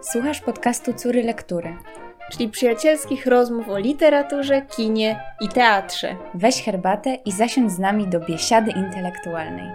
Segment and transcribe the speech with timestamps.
[0.00, 1.76] Słuchasz podcastu Córy Lektury,
[2.32, 6.16] czyli przyjacielskich rozmów o literaturze, kinie i teatrze.
[6.34, 9.70] Weź herbatę i zasiądź z nami do biesiady intelektualnej.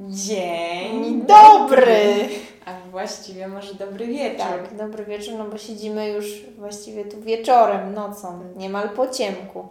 [0.00, 2.28] Dzień dobry!
[2.66, 4.38] A właściwie może dobry wieczór.
[4.38, 9.68] Tak, dobry wieczór, no bo siedzimy już właściwie tu wieczorem, nocą, niemal po ciemku.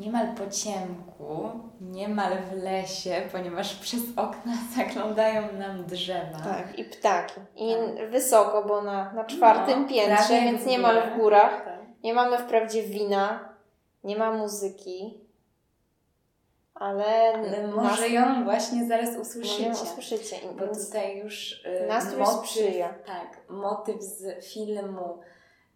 [0.00, 6.38] Niemal po ciemku, niemal w lesie, ponieważ przez okna zaglądają nam drzewa.
[6.44, 7.40] Tak, i ptaki.
[7.56, 8.10] I tak.
[8.10, 11.64] wysoko, bo na, na czwartym no, piętrze, więc niemal w górach.
[11.64, 11.80] Tak.
[12.02, 13.54] Nie mamy wprawdzie wina,
[14.04, 15.20] nie ma muzyki,
[16.74, 18.10] ale, ale może nas...
[18.10, 19.62] ją właśnie zaraz usłyszycie.
[19.62, 20.36] Ją usłyszycie.
[20.58, 22.94] Bo tutaj już yy, nastrój motyw, sprzyja.
[23.06, 25.18] Tak, motyw z filmu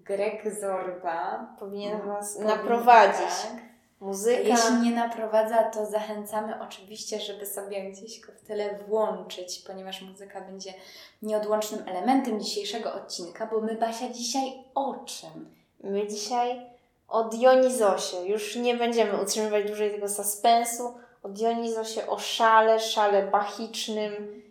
[0.01, 3.43] Greg Zorba powinien Was naprowadzić.
[3.51, 4.41] Tak Muzyka.
[4.43, 10.41] Jeśli nie naprowadza, to zachęcamy oczywiście, żeby sobie gdzieś go w tyle włączyć, ponieważ muzyka
[10.41, 10.75] będzie
[11.23, 15.51] nieodłącznym elementem dzisiejszego odcinka, bo my, Basia, dzisiaj o czym?
[15.81, 16.67] My dzisiaj
[17.09, 18.17] o Dionizosie.
[18.27, 20.95] Już nie będziemy utrzymywać dłużej tego suspensu.
[21.23, 24.43] O Dionizosie, o szale, szale bachicznym.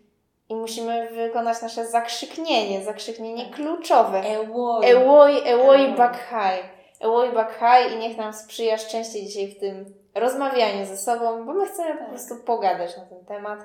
[0.49, 3.55] I musimy wykonać nasze zakrzyknienie, zakrzyknienie tak.
[3.55, 4.21] kluczowe.
[4.21, 4.85] Ewoi.
[4.85, 6.59] Ewoi, Ewoi Bakhai.
[7.03, 11.65] Oj Bakhai i niech nam sprzyja szczęście dzisiaj w tym rozmawianiu ze sobą, bo my
[11.65, 12.03] chcemy tak.
[12.03, 13.59] po prostu pogadać na ten temat.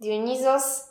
[0.00, 0.88] Dionizos,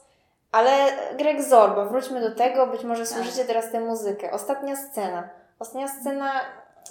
[0.52, 0.72] ale
[1.18, 3.14] Greg Zorba, wróćmy do tego, być może tak.
[3.14, 4.32] słyszycie teraz tę muzykę.
[4.32, 5.30] Ostatnia scena.
[5.60, 6.32] Ostatnia scena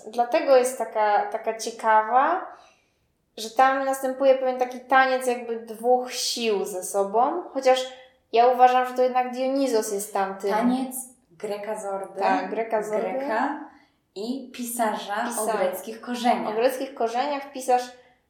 [0.07, 2.47] dlatego jest taka, taka ciekawa,
[3.37, 7.93] że tam następuje pewien taki taniec jakby dwóch sił ze sobą, chociaż
[8.33, 10.51] ja uważam, że to jednak Dionizos jest tamtym.
[10.51, 10.97] Taniec
[11.31, 12.21] Greka Zorby.
[12.21, 13.11] Tak, Greka Zorby.
[13.11, 13.68] Greka
[14.19, 15.57] i pisarza Pisar.
[15.57, 16.49] o greckich korzeniach.
[16.49, 17.83] O greckich korzeniach pisarz,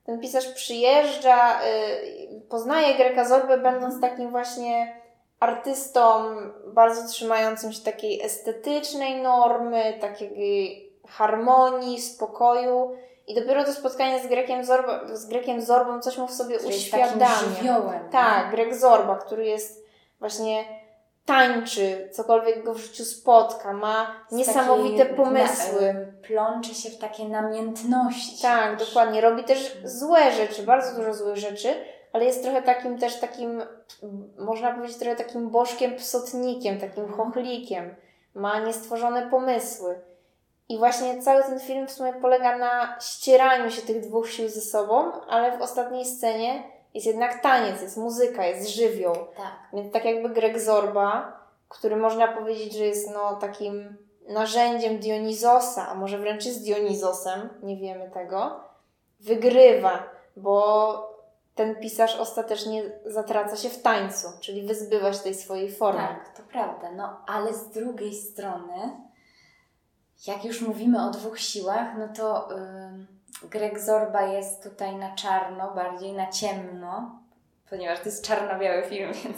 [0.04, 5.00] ten pisarz przyjeżdża, yy, poznaje Greka Zorbę, będąc takim właśnie
[5.40, 6.24] artystą
[6.66, 12.96] bardzo trzymającym się takiej estetycznej normy, takiej harmonii, spokoju.
[13.26, 17.28] I dopiero to spotkanie z Grekiem, Zorba, z Grekiem Zorbą coś mu w sobie uświadamia.
[17.28, 19.84] Żywiołem, tak, Grek Zorba, który jest
[20.20, 20.64] właśnie
[21.28, 25.94] tańczy, cokolwiek go w życiu spotka, ma niesamowite pomysły.
[25.94, 28.42] Na, plącze się w takie namiętności.
[28.42, 29.20] Tak, dokładnie.
[29.20, 31.74] Robi też złe rzeczy, bardzo dużo złych rzeczy,
[32.12, 33.62] ale jest trochę takim też takim,
[34.38, 37.18] można powiedzieć, trochę takim bożkiem psotnikiem, takim mhm.
[37.18, 37.94] chochlikiem.
[38.34, 40.00] Ma niestworzone pomysły.
[40.68, 44.60] I właśnie cały ten film w sumie polega na ścieraniu się tych dwóch sił ze
[44.60, 49.14] sobą, ale w ostatniej scenie jest jednak taniec, jest muzyka, jest żywioł.
[49.14, 49.52] Tak.
[49.72, 53.96] Więc tak jakby Greg Zorba, który można powiedzieć, że jest no takim
[54.28, 58.60] narzędziem Dionizosa, a może wręcz jest Dionizosem, nie wiemy tego,
[59.20, 60.02] wygrywa,
[60.36, 61.18] bo
[61.54, 66.00] ten pisarz ostatecznie zatraca się w tańcu, czyli wyzbywa się tej swojej formy.
[66.00, 66.92] Tak, to prawda.
[66.92, 68.96] No ale z drugiej strony,
[70.26, 72.48] jak już mówimy o dwóch siłach, no to...
[72.50, 77.20] Yy Greg Zorba jest tutaj na czarno, bardziej na ciemno,
[77.70, 79.36] ponieważ to jest czarno-biały film, więc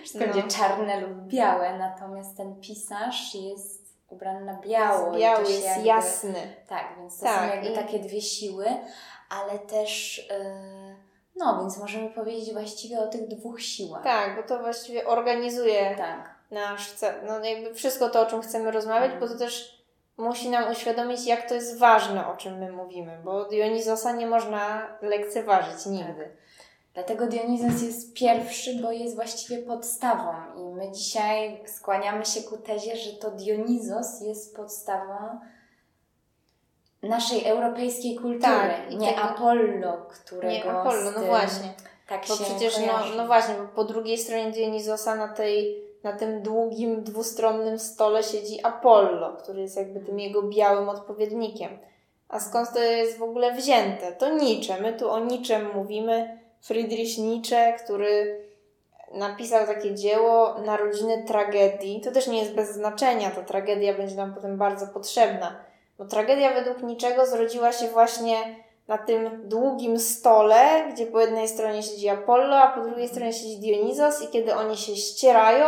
[0.00, 0.34] wszystko no.
[0.34, 5.06] będzie czarne lub białe, natomiast ten pisarz jest ubrany na biało.
[5.06, 6.54] Jest biały, jest jakby, jasny.
[6.68, 7.74] Tak, więc to tak, są jakby i...
[7.74, 8.66] takie dwie siły,
[9.30, 10.18] ale też...
[10.30, 10.96] Yy,
[11.36, 14.04] no, więc możemy powiedzieć właściwie o tych dwóch siłach.
[14.04, 16.34] Tak, bo to właściwie organizuje tak.
[16.50, 16.94] nasz,
[17.26, 19.20] no jakby wszystko to, o czym chcemy rozmawiać, mm.
[19.20, 19.75] bo to też
[20.16, 24.88] musi nam uświadomić, jak to jest ważne, o czym my mówimy, bo Dionizosa nie można
[25.02, 26.24] lekceważyć nigdy.
[26.24, 26.46] Tak.
[26.94, 32.96] Dlatego Dionizos jest pierwszy, bo jest właściwie podstawą i my dzisiaj skłaniamy się ku tezie,
[32.96, 35.40] że to Dionizos jest podstawą
[37.02, 41.74] naszej europejskiej kultury, tak, nie tego, Apollo, którego Nie Apollo, no właśnie.
[42.08, 46.12] Tak bo się przecież no, no właśnie, bo po drugiej stronie Dionizosa na tej na
[46.12, 51.78] tym długim, dwustronnym stole siedzi Apollo, który jest jakby tym jego białym odpowiednikiem.
[52.28, 54.12] A skąd to jest w ogóle wzięte?
[54.12, 54.80] To Nietzsche.
[54.80, 56.38] My tu o Nietzsche mówimy.
[56.60, 58.40] Friedrich Nietzsche, który
[59.14, 62.00] napisał takie dzieło Narodziny tragedii.
[62.00, 63.30] To też nie jest bez znaczenia.
[63.30, 65.56] Ta tragedia będzie nam potem bardzo potrzebna.
[65.98, 68.36] Bo tragedia według niczego zrodziła się właśnie
[68.88, 73.58] na tym długim stole, gdzie po jednej stronie siedzi Apollo, a po drugiej stronie siedzi
[73.58, 75.66] Dionizos i kiedy oni się ścierają,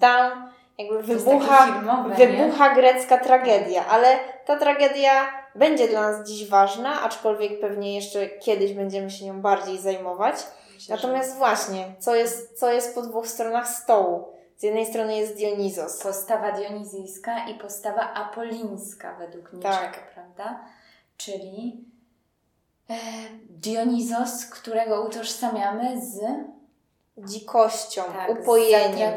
[0.00, 5.12] tam jakby wybucha, filmowe, wybucha grecka tragedia, ale ta tragedia
[5.54, 10.34] będzie dla nas dziś ważna, aczkolwiek pewnie jeszcze kiedyś będziemy się nią bardziej zajmować.
[10.74, 11.38] Myślę, Natomiast że...
[11.38, 14.28] właśnie, co jest, co jest po dwóch stronach stołu?
[14.56, 16.02] Z jednej strony jest Dionizos.
[16.02, 20.14] Postawa dionizyjska i postawa apolińska według Nietzsche, tak.
[20.14, 20.64] prawda?
[21.16, 21.84] Czyli
[23.48, 26.20] Dionizos, którego utożsamiamy z
[27.18, 29.12] dzikością, tak, upojeniem,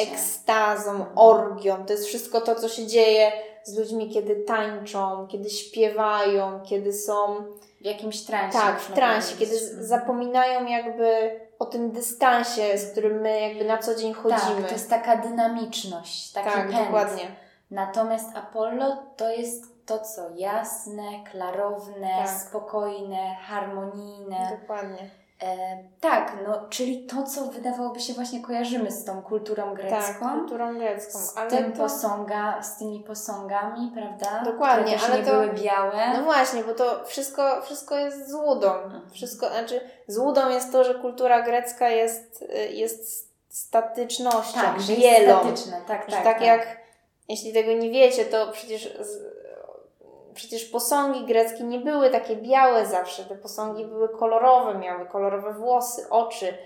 [0.00, 1.86] ekstazą, orgią.
[1.86, 3.32] To jest wszystko to, co się dzieje
[3.64, 7.44] z ludźmi, kiedy tańczą, kiedy śpiewają, kiedy są
[7.80, 8.58] w jakimś transie.
[8.58, 9.86] tak, w transie, kiedy powiedzieć.
[9.86, 14.60] zapominają jakby o tym dystansie, z którym my jakby na co dzień chodzimy.
[14.60, 16.78] Tak, to jest taka dynamiczność, taki tak pęd.
[16.78, 17.36] dokładnie.
[17.70, 21.02] Natomiast Apollo to jest to, co jasne,
[21.32, 22.28] klarowne, Tak.
[22.28, 24.58] spokojne, harmonijne.
[24.60, 25.10] Dokładnie.
[25.42, 29.98] E, tak, no, czyli to, co wydawałoby się właśnie kojarzymy z tą kulturą grecką.
[29.98, 31.18] Tak, kulturą grecką.
[31.18, 31.78] z, Ale tym to...
[31.78, 34.42] posąga, z tymi posągami, prawda?
[34.52, 36.12] Dokładnie, Które ale nie to- były białe.
[36.16, 38.74] No właśnie, bo to wszystko, wszystko jest złudą.
[38.74, 39.10] Mhm.
[39.10, 45.02] Wszystko, znaczy złudą jest to, że kultura grecka jest, y, jest statycznością, tak, że jest
[45.20, 45.38] bielą.
[45.40, 46.24] statyczne, tak, Że tak.
[46.24, 46.76] tak, jak,
[47.28, 49.37] jeśli tego nie wiecie, to przecież, z,
[50.38, 53.24] przecież posągi greckie nie były takie białe zawsze.
[53.24, 56.58] Te posągi były kolorowe, miały kolorowe włosy, oczy.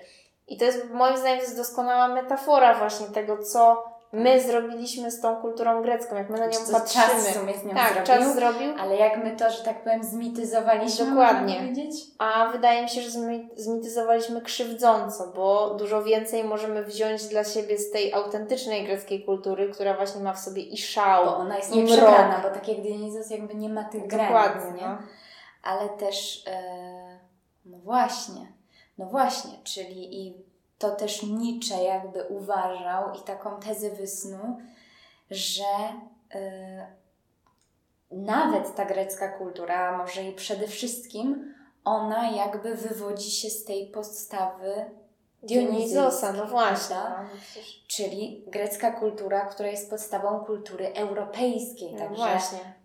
[0.49, 5.37] I to jest, moim zdaniem, jest doskonała metafora właśnie tego, co my zrobiliśmy z tą
[5.37, 7.05] kulturą grecką, jak my na nią Co patrzymy.
[7.05, 8.07] czas w sumie z nią tak, zrobił.
[8.07, 8.75] czas zrobił.
[8.81, 11.73] Ale jak my to, że tak powiem, zmityzowaliśmy, Dokładnie.
[12.19, 17.79] A wydaje mi się, że zmi- zmityzowaliśmy krzywdząco, bo dużo więcej możemy wziąć dla siebie
[17.79, 21.73] z tej autentycznej greckiej kultury, która właśnie ma w sobie i szał, Bo ona jest
[21.73, 24.89] i nieprzebrana, bo tak jak Dionizus jakby nie ma tych granic, Dokładnie, nie?
[24.89, 24.99] no.
[25.63, 27.19] Ale też, e,
[27.65, 28.53] no właśnie,
[28.99, 30.52] no właśnie, czyli i
[30.83, 34.59] to też Nietzsche jakby uważał i taką tezę wysnuł,
[35.31, 35.65] że
[36.35, 36.87] e,
[38.11, 43.87] nawet ta grecka kultura, a może i przede wszystkim, ona jakby wywodzi się z tej
[43.87, 44.91] podstawy
[45.43, 46.97] Dionizosa, no właśnie.
[46.97, 47.29] No,
[47.87, 51.93] Czyli grecka kultura, która jest podstawą kultury europejskiej.
[51.93, 52.82] no Także właśnie.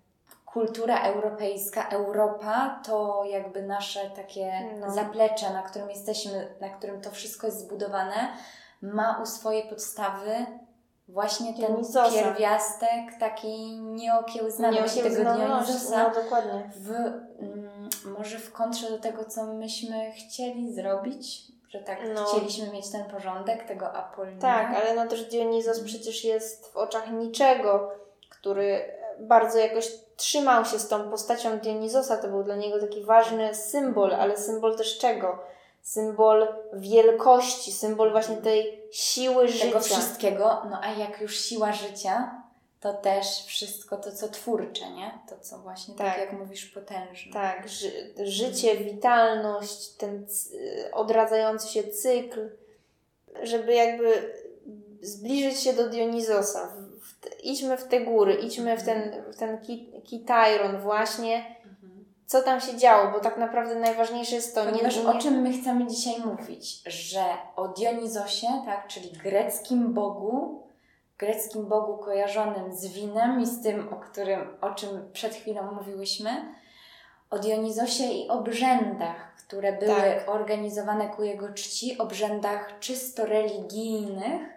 [0.58, 4.92] Kultura europejska, Europa to jakby nasze takie No.
[4.92, 8.30] zaplecze, na którym jesteśmy, na którym to wszystko jest zbudowane,
[8.82, 10.46] ma u swojej podstawy
[11.08, 11.76] właśnie ten
[12.14, 16.04] pierwiastek taki nieokiełznany właśnie tego Nieokiełznaność, Dionizosa.
[16.04, 16.70] No dokładnie.
[16.76, 17.90] W, mm,
[18.20, 22.26] może w kontrze do tego, co myśmy chcieli zrobić, że tak No.
[22.26, 24.42] chcieliśmy mieć ten porządek, tego Apollina.
[24.42, 27.92] Tak, ale no też Dionizos przecież jest w oczach niczego,
[28.30, 32.18] który bardzo jakoś trzymał się z tą postacią Dionizosa.
[32.18, 35.40] To był dla niego taki ważny symbol, ale symbol też czego?
[35.82, 39.80] Symbol wielkości, symbol właśnie tej siły tego życia.
[39.82, 42.42] wszystkiego, no a jak już siła życia,
[42.80, 45.20] to też wszystko to, co twórcze, nie?
[45.30, 46.18] To, co właśnie, tak, Tak.
[46.18, 47.34] jak mówisz, potężne.
[47.34, 50.26] Tak, ży życie, witalność, ten
[50.94, 52.50] odradzający się cykl,
[53.44, 54.34] żeby jakby
[55.02, 56.74] zbliżyć się do Dionizosa.
[57.44, 61.56] Idźmy w te góry, idźmy w ten, w ten ki, Kitairon właśnie,
[62.26, 65.54] co tam się działo, bo tak naprawdę najważniejsze jest to, nie, nie, o czym my
[65.54, 66.82] chcemy dzisiaj mówić?
[66.86, 67.24] Że
[67.56, 70.64] o Dionizosie, tak, czyli greckim bogu,
[71.18, 76.30] greckim bogu kojarzonym z winem i z tym, o, którym, o czym przed chwilą mówiłyśmy,
[77.30, 80.30] o Dionizosie i obrzędach, które były Tak.
[80.30, 84.57] organizowane ku jego czci, obrzędach czysto religijnych,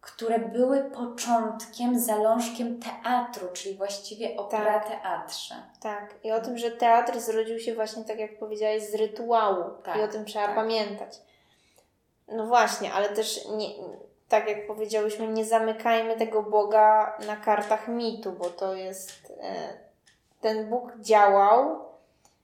[0.00, 5.54] które były początkiem, zalążkiem teatru, czyli właściwie opera teatrze.
[5.80, 9.64] Tak, i o tym, że teatr zrodził się właśnie, tak jak powiedziałaś, z rytuału.
[9.82, 10.54] Tak, I o tym trzeba tak.
[10.54, 11.18] pamiętać.
[12.28, 13.68] No właśnie, ale też nie,
[14.28, 19.32] tak jak powiedziałyśmy, nie zamykajmy tego Boga na kartach mitu, bo to jest.
[19.40, 19.68] E,
[20.40, 21.90] ten Bóg działał.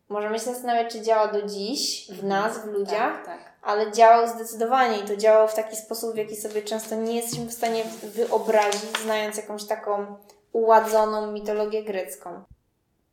[0.08, 3.52] Możemy się zastanawiać, czy działa do dziś w nas, w ludziach, Tak, tak.
[3.66, 7.46] Ale działał zdecydowanie i to działał w taki sposób, w jaki sobie często nie jesteśmy
[7.46, 10.16] w stanie wyobrazić, znając jakąś taką
[10.52, 12.44] uładzoną mitologię grecką.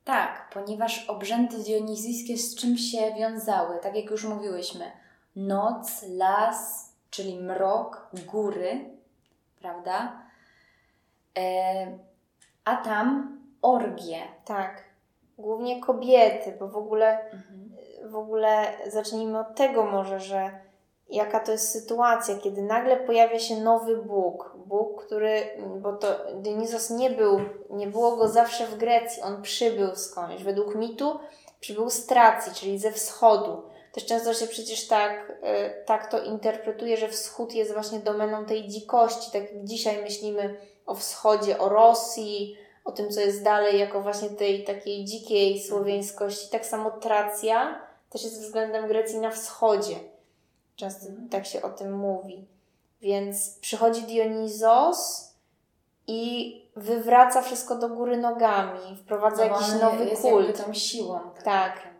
[0.04, 3.80] Tak, ponieważ obrzędy dionizyjskie z czym się wiązały?
[3.80, 4.92] Tak jak już mówiłyśmy.
[5.36, 8.86] Noc, las, czyli mrok, góry,
[9.62, 10.22] prawda?
[11.38, 11.98] E,
[12.66, 14.22] a tam orgie.
[14.46, 14.84] Tak.
[15.38, 17.18] Głównie kobiety, bo w ogóle,
[18.04, 20.52] w ogóle zacznijmy od tego może, że
[21.10, 24.52] jaka to jest sytuacja, kiedy nagle pojawia się nowy Bóg.
[24.66, 25.44] Bóg, który,
[25.82, 30.44] bo to Dionizos nie był, nie było go zawsze w Grecji, on przybył skądś.
[30.44, 31.20] Według mitu
[31.60, 33.62] przybył z Tracji, czyli ze wschodu.
[33.92, 38.68] Też często się przecież tak, y, tak to interpretuje, że wschód jest właśnie domeną tej
[38.68, 39.32] dzikości.
[39.32, 40.56] Tak jak dzisiaj myślimy
[40.86, 46.50] o wschodzie, o Rosji, o tym, co jest dalej, jako właśnie tej takiej dzikiej słowiańskości.
[46.52, 47.82] Tak samo Tracja
[48.14, 49.96] też jest względem Grecji na wschodzie.
[50.76, 52.48] Często tak się o tym mówi.
[53.02, 55.30] Więc przychodzi Dionizos
[56.08, 60.66] i wywraca wszystko do góry nogami, wprowadza No jakiś nowy jest kult.
[60.66, 61.20] tą siłą.
[61.44, 61.94] Tak.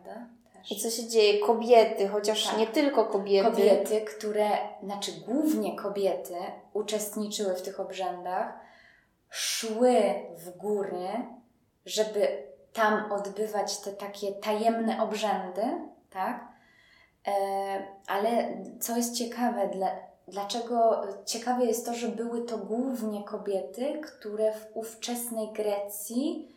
[0.52, 0.72] Też.
[0.72, 1.46] I co się dzieje?
[1.46, 2.58] Kobiety, chociaż Tak.
[2.58, 3.50] nie tylko kobiety.
[3.50, 4.48] Kobiety, które,
[4.82, 6.34] znaczy głównie kobiety,
[6.72, 8.52] uczestniczyły w tych obrzędach,
[9.30, 10.02] szły
[10.36, 11.08] w góry,
[11.86, 12.42] żeby
[12.72, 15.62] tam odbywać te takie tajemne obrzędy,
[16.14, 16.48] tak?
[17.26, 17.32] E,
[18.06, 18.28] ale
[18.80, 19.88] co jest ciekawe, dla,
[20.28, 26.54] dlaczego ciekawe jest to, że były to głównie kobiety, które w ówczesnej Grecji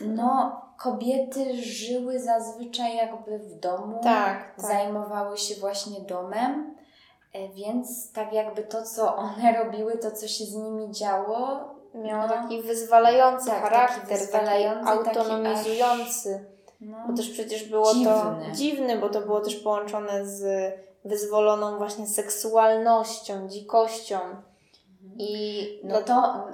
[0.00, 4.66] no, kobiety żyły zazwyczaj jakby w domu, Tak, tak.
[4.66, 6.74] zajmowały się właśnie domem,
[7.32, 12.22] e, więc tak jakby to, co one robiły, to, co się z nimi działo, Miało
[12.22, 12.28] No.
[12.28, 16.44] taki wyzwalający Tak, taki charakter, wyzwalający, taki taki autonomizujący.
[16.90, 18.52] No, Bo też przecież było to Dziwny.
[18.52, 20.44] dziwne, bo to było też połączone z
[21.04, 24.18] wyzwoloną właśnie seksualnością, dzikością.
[25.18, 26.44] I no to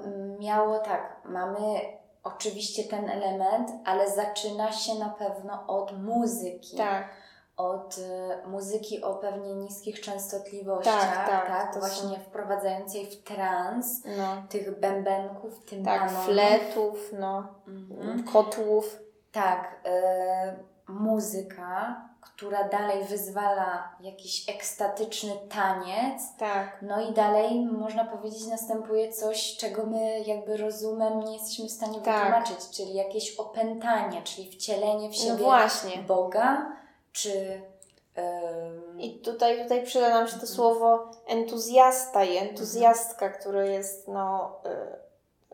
[0.40, 1.80] miało tak, mamy
[2.25, 6.76] oczywiście ten element, ale zaczyna się na pewno od muzyki.
[6.76, 7.08] tak,
[7.56, 13.23] od y, muzyki o pewnie niskich częstotliwościach, Tak, tak, tak, to właśnie są- wprowadzającej w
[13.25, 16.25] trans no, tych bębenków, tak, tympanów.
[16.25, 18.25] fletów, no, Mhm.
[18.25, 18.99] kotłów.
[19.32, 19.80] Tak,
[20.88, 26.23] y, muzyka, która dalej wyzwala jakiś ekstatyczny taniec.
[26.38, 31.73] Tak, No i dalej można powiedzieć następuje coś, czego my jakby rozumem nie jesteśmy w
[31.73, 32.14] stanie Tak.
[32.14, 36.02] wytłumaczyć, czyli jakieś opętanie, czyli wcielenie w no siebie właśnie.
[36.02, 36.73] Boga,
[37.12, 37.62] czy
[38.99, 45.07] I tutaj, tutaj przyda nam się to słowo entuzjasta i entuzjastka, które jest, no, y,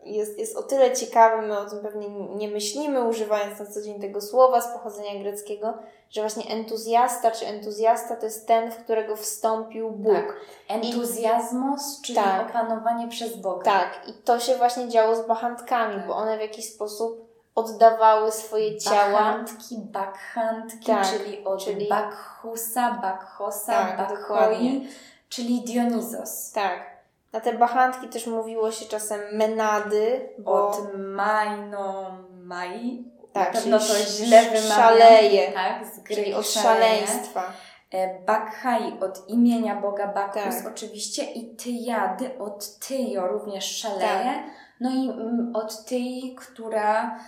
[0.05, 4.01] jest, jest o tyle ciekawe, my o tym pewnie nie myślimy, używając na co dzień
[4.01, 5.73] tego słowa z pochodzenia greckiego,
[6.09, 10.13] że właśnie entuzjasta czy entuzjasta to jest ten, w którego wstąpił Bóg.
[10.15, 10.35] Tak.
[10.67, 12.49] entuzjazmos, czyli Tak.
[12.49, 13.63] opanowanie przez Boga.
[13.63, 16.07] Tak, i to się właśnie działo z bachantkami, Tak.
[16.07, 19.11] bo one w jakiś sposób oddawały swoje ciała.
[19.11, 24.87] Bachantki, bakhantki, Tak, czyli od czyli- Bakchusa, Bakchosa, Tak, Bakhoi,
[25.29, 26.51] czyli Dionizos.
[26.51, 26.94] Tak.
[27.35, 33.03] Na te bachantki też mówiło się czasem menady, bo Od Majno Mai.
[33.33, 34.71] Tak, Na pewno to źle wymawiam.
[34.71, 35.51] szaleje.
[35.51, 37.43] Tak, z czyli gry od szaleństwa.
[37.91, 40.67] E, Bakhai od imienia Boga Bakhus Tak.
[40.73, 44.07] oczywiście i Tyjady od Tyjo również szaleje.
[44.35, 44.43] Tak.
[44.79, 47.19] No i mm, od Tyi, która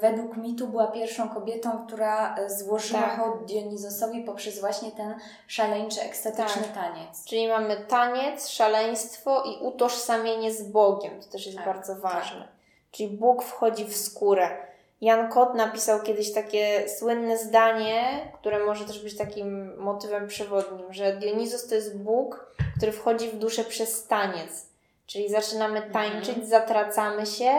[0.00, 3.16] według mitu była pierwszą kobietą, która e, złożyła Tak.
[3.20, 5.14] hołd Dionizosowi poprzez właśnie ten
[5.46, 6.74] szaleńczy, ekstatyczny Tak.
[6.74, 7.24] taniec.
[7.24, 11.20] Czyli mamy taniec, szaleństwo i utożsamienie z Bogiem.
[11.20, 12.02] To też jest Tak, bardzo tak.
[12.02, 12.48] ważne.
[12.90, 14.48] Czyli Bóg wchodzi w skórę.
[15.00, 18.02] Jan Kot napisał kiedyś takie słynne zdanie,
[18.40, 23.36] które może też być takim motywem przewodnim, że Dionizos to jest Bóg, który wchodzi w
[23.38, 24.66] duszę przez taniec.
[25.06, 26.46] Czyli zaczynamy tańczyć, Mhm.
[26.46, 27.50] zatracamy się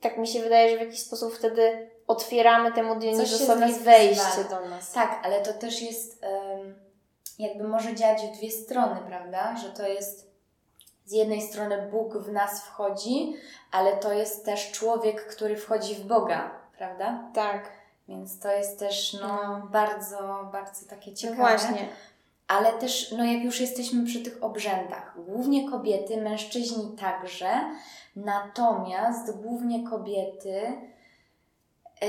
[0.00, 4.92] tak mi się wydaje, że w jakiś sposób wtedy otwieramy temu Dionizosowi wejście do nas.
[4.92, 6.22] Tak, ale to też jest
[7.38, 9.56] jakby może działać w dwie strony, prawda?
[9.56, 10.30] Że to jest
[11.06, 13.34] z jednej strony Bóg w nas wchodzi,
[13.72, 17.30] ale to jest też człowiek, który wchodzi w Boga, prawda?
[17.34, 19.66] Tak, Więc to jest też no, No.
[19.70, 21.40] bardzo, bardzo takie no ciekawe.
[21.40, 21.88] właśnie.
[22.48, 27.48] Ale też, no jak już jesteśmy przy tych obrzędach, głównie kobiety, mężczyźni także,
[28.16, 30.60] natomiast głównie kobiety
[32.02, 32.06] e,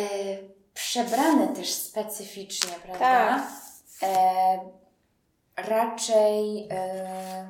[0.74, 3.00] przebrane też specyficznie, prawda?
[3.00, 3.42] Tak.
[4.04, 4.60] E,
[5.68, 7.48] raczej e,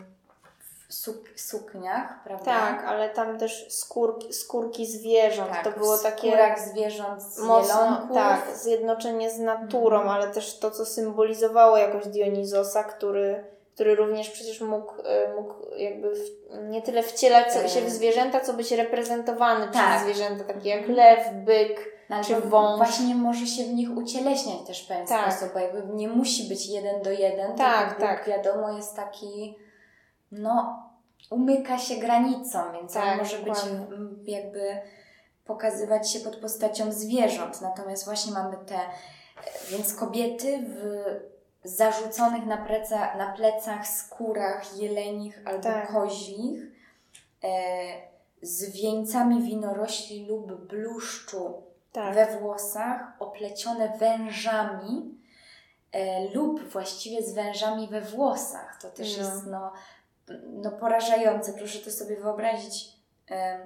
[0.90, 2.46] w suk- sukniach, prawda?
[2.46, 5.50] Tak, ale tam też skórki, skórki zwierząt.
[5.52, 8.16] Tak, to było takie skórach zwierząt z mocno, jelonków.
[8.16, 10.16] tak, zjednoczenie z naturą, Mhm.
[10.16, 13.44] ale też to, co symbolizowało jakoś Dionizosa, który,
[13.76, 16.20] który również przecież mógł, e, mógł jakby w,
[16.70, 17.70] nie tyle wcielać E.
[17.70, 19.90] się w zwierzęta, co być reprezentowany Tak.
[19.90, 21.92] przez zwierzęta, takie jak lew, byk.
[22.10, 22.78] No, Czy wąż.
[22.78, 25.34] Właśnie może się w nich ucieleśniać też w pewien Tak.
[25.34, 28.28] sposób, bo jakby nie musi być jeden do jeden, Tak, tak.
[28.28, 29.56] Wiadomo jest taki,
[30.32, 30.80] no
[31.30, 34.78] umyka się granicą, więc on Tak, może być mm, jakby
[35.46, 38.80] pokazywać się pod postacią zwierząt, natomiast właśnie mamy te,
[39.70, 41.04] więc kobiety w
[41.64, 45.92] zarzuconych na, pleca, na plecach skórach jelenich albo Tak.
[45.94, 46.62] kozich,
[47.44, 47.48] e,
[48.42, 51.54] z wieńcami winorośli lub bluszczu
[51.92, 52.16] Tak.
[52.16, 55.18] we włosach, oplecione wężami
[55.92, 58.78] e, lub właściwie z wężami we włosach.
[58.82, 59.24] To też No.
[59.24, 59.74] jest no,
[60.48, 61.54] no porażające.
[61.54, 62.90] Proszę to sobie wyobrazić.
[63.28, 63.62] em,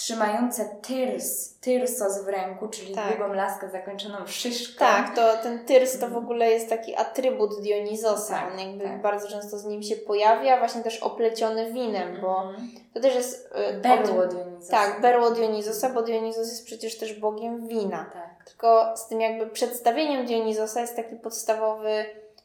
[0.00, 3.08] trzymające tyrs, tyrsos w ręku, czyli Tak.
[3.18, 4.78] długą laskę zakończoną szyszką.
[4.78, 8.34] Tak, to ten tyrs to w ogóle jest taki atrybut Dionizosa.
[8.34, 9.02] Tak, On jakby tak.
[9.02, 12.70] bardzo często z nim się pojawia, właśnie też opleciony winem, bo Mhm.
[12.94, 13.52] to też jest...
[13.54, 14.70] o Berło Dionizosa.
[14.70, 18.10] Tak, berło Dionizosa, bo Dionizos jest przecież też bogiem wina.
[18.12, 22.04] Tak, Tylko z tym jakby przedstawieniem Dionizosa jest taki podstawowy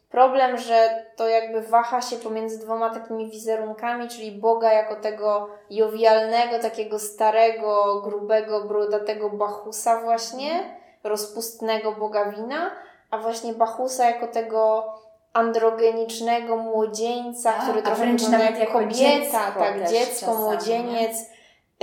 [0.09, 6.59] problem, że to jakby waha się pomiędzy dwoma takimi wizerunkami, czyli Boga jako tego jowialnego,
[6.59, 12.71] takiego starego, grubego, brudatego Bachusa właśnie, rozpustnego Boga wina,
[13.11, 14.93] a właśnie Bachusa jako tego
[15.33, 21.17] androgenicznego młodzieńca, A, który a trochę wygląda jak kobieta, dziecko tak, dziecko, czasami, młodzieniec,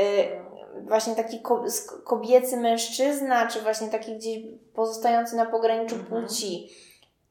[0.01, 0.03] y,
[0.89, 1.65] właśnie taki ko-
[2.05, 4.39] kobiecy mężczyzna, czy właśnie taki gdzieś
[4.75, 6.23] pozostający na pograniczu Mhm.
[6.27, 6.69] płci.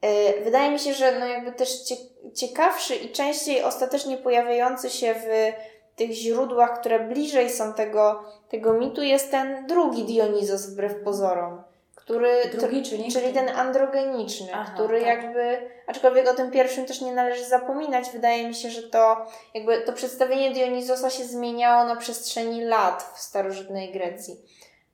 [0.04, 5.14] Y, Wydaje mi się, że no jakby też cie- ciekawszy i częściej ostatecznie pojawiający się
[5.14, 5.52] w
[5.96, 11.62] tych źródłach, które bliżej są tego, tego mitu, jest ten drugi Dionizos wbrew pozorom,
[11.94, 15.08] który, Drugi, czyli, czyli ten androgeniczny, Aha, który tak.
[15.08, 19.80] jakby, aczkolwiek o tym pierwszym też nie należy zapominać, wydaje mi się, że to jakby
[19.80, 24.40] to przedstawienie Dionizosa się zmieniało na przestrzeni lat w starożytnej Grecji.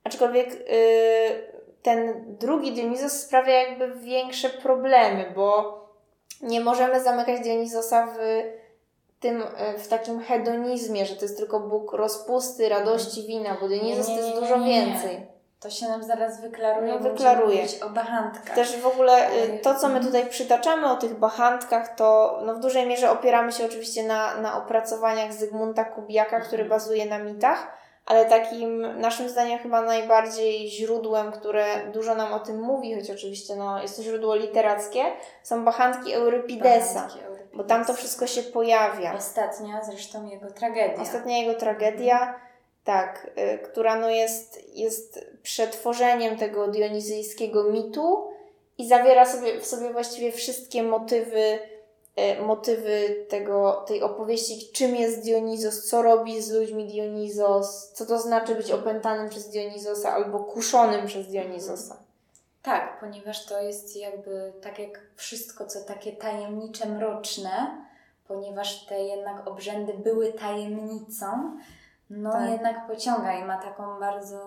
[0.03, 5.79] Aczkolwiek yy, ten drugi Dionizos sprawia jakby większe problemy, bo
[6.41, 8.17] nie możemy zamykać Dionizosa w
[9.19, 9.41] tym,
[9.75, 14.15] y, w takim hedonizmie, że to jest tylko Bóg rozpusty, radości, wina, bo Dionizos Nie,
[14.15, 14.91] nie, to jest nie, dużo nie, nie.
[14.91, 15.27] więcej.
[15.59, 16.93] To się nam zaraz wyklaruje.
[16.93, 17.63] No, wyklaruje.
[17.85, 18.55] o bachantkach.
[18.55, 22.55] Też w ogóle y, Ale- to, co my tutaj przytaczamy o tych bachantkach, to no
[22.55, 26.69] w dużej mierze opieramy się oczywiście na, na opracowaniach Zygmunta Kubiaka, który Mhm.
[26.69, 27.78] bazuje na mitach,
[28.09, 33.55] ale takim naszym zdaniem chyba najbardziej źródłem, które dużo nam o tym mówi, choć oczywiście
[33.55, 35.03] no, jest to źródło literackie,
[35.43, 37.57] są bachantki Eurypidesa, Bachanki Eurypidesa.
[37.57, 39.13] bo tam to wszystko się pojawia.
[39.13, 41.01] Ostatnia zresztą jego tragedia.
[41.01, 42.39] Ostatnia jego tragedia,
[42.83, 48.29] tak, y, która no jest, jest przetworzeniem tego dionizyjskiego mitu
[48.77, 51.59] i zawiera sobie, w sobie właściwie wszystkie motywy,
[52.45, 58.55] motywy tego, tej opowieści, czym jest Dionizos, co robi z ludźmi Dionizos, co to znaczy
[58.55, 61.97] być opętanym przez Dionizosa albo kuszonym przez Dionizosa.
[62.63, 67.85] Tak, ponieważ to jest jakby tak jak wszystko, co takie tajemnicze, mroczne,
[68.27, 71.57] ponieważ te jednak obrzędy były tajemnicą,
[72.09, 72.49] no Tak.
[72.49, 74.37] jednak pociąga i ma taką bardzo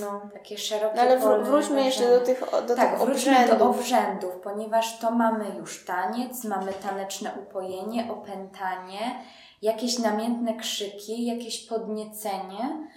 [0.00, 0.20] No.
[0.32, 3.58] takie szerokie no ale wró- wróćmy jeszcze do tych, do tak, tych obrzędów.
[3.58, 9.20] do obrzędów, ponieważ to mamy już taniec, mamy taneczne upojenie, opętanie,
[9.62, 12.88] jakieś namiętne krzyki, jakieś podniecenie,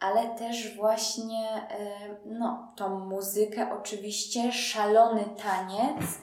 [0.00, 1.90] ale też właśnie e,
[2.24, 6.18] no, tą muzykę, oczywiście szalony taniec.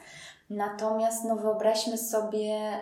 [0.56, 2.82] Natomiast no, wyobraźmy sobie e,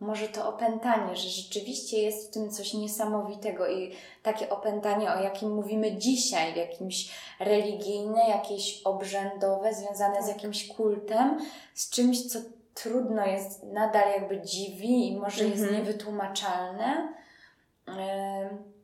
[0.00, 5.54] może to opętanie, że rzeczywiście jest w tym coś niesamowitego i takie opętanie, o jakim
[5.54, 11.40] mówimy dzisiaj, jakimś religijne, jakieś obrzędowe, związane z jakimś kultem,
[11.74, 12.38] z czymś, co
[12.74, 15.74] trudno jest, nadal jakby dziwi i może jest Mhm.
[15.78, 17.12] niewytłumaczalne.
[17.88, 18.78] Ym,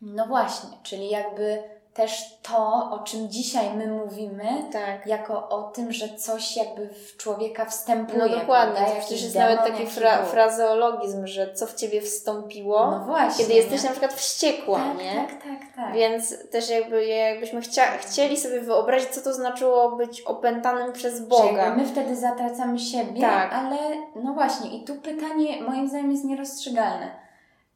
[0.00, 1.62] No właśnie, czyli jakby
[1.96, 5.06] też to, o czym dzisiaj my mówimy, Tak.
[5.06, 8.18] jako o tym, że coś jakby w człowieka wstępuje.
[8.18, 9.00] No dokładnie, prawda?
[9.00, 13.44] przecież jest demon, nawet taki fra- frazeologizm, że co w ciebie wstąpiło, No właśnie.
[13.44, 13.84] kiedy jesteś nie?
[13.88, 15.14] na przykład wściekła, tak, nie?
[15.14, 15.94] Tak, tak, tak.
[15.94, 21.74] Więc też jakby jakbyśmy chcia- chcieli sobie wyobrazić, co to znaczyło być opętanym przez Boga.
[21.74, 23.52] my wtedy zatracamy siebie, Tak.
[23.52, 23.76] ale
[24.16, 27.10] no właśnie, i tu pytanie moim zdaniem jest nierozstrzygalne.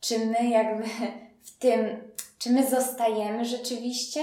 [0.01, 0.85] Czy my jakby
[1.43, 1.81] w tym,
[2.41, 4.23] czy my zostajemy rzeczywiście,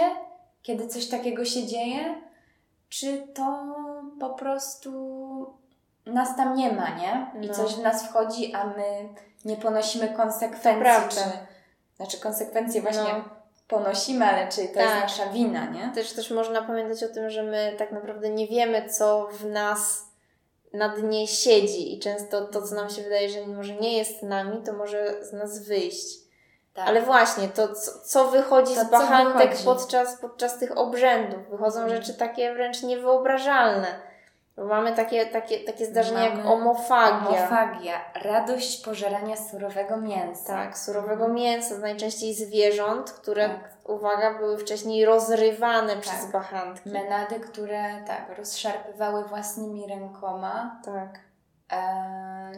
[0.64, 2.22] kiedy coś takiego się dzieje,
[2.90, 3.66] czy to
[4.20, 4.92] po prostu
[6.06, 7.32] nas tam nie ma, nie?
[7.44, 7.54] I No.
[7.54, 9.10] coś w nas wchodzi, a my
[9.46, 10.82] nie ponosimy konsekwencji.
[10.82, 11.10] prawda.
[11.10, 11.22] Czy,
[11.98, 13.24] znaczy konsekwencje właśnie No.
[13.68, 14.84] ponosimy, ale czy to Tak.
[14.84, 15.92] jest nasza wina, nie?
[15.96, 20.04] Też, też można pamiętać o tym, że my tak naprawdę nie wiemy, co w nas
[20.74, 24.64] na dnie siedzi i często to, co nam się wydaje, że może nie jest nami,
[24.66, 26.27] to może z nas wyjść.
[26.78, 26.88] Tak.
[26.88, 29.66] Ale właśnie, to co, co wychodzi To z bachantek wychodzi?
[29.66, 31.50] podczas, podczas tych obrzędów?
[31.50, 31.96] Wychodzą Mhm.
[32.02, 33.88] rzeczy takie wręcz niewyobrażalne.
[34.58, 37.48] Bo mamy takie, takie, takie zdarzenia jak Mamy omofagia.
[37.48, 40.48] Homofagia, radość pożerania surowego mięsa.
[40.54, 43.70] Tak, surowego mięsa, najczęściej zwierząt, które, Tak.
[43.84, 46.90] uwaga, były wcześniej rozrywane przez bachantki.
[46.90, 51.20] Menady, które tak, rozszarpywały własnymi rękoma, Tak.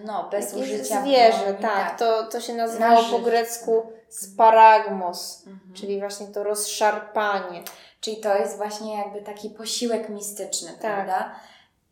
[0.06, 2.00] No, bez użycia zwierzę, broni, tak.
[2.00, 5.74] To, to się nazywało Na po grecku sparagmos, Mhm.
[5.74, 7.63] czyli właśnie to rozszarpanie.
[8.02, 10.80] Czyli to jest właśnie jakby taki posiłek mistyczny, Tak.
[10.80, 11.32] prawda?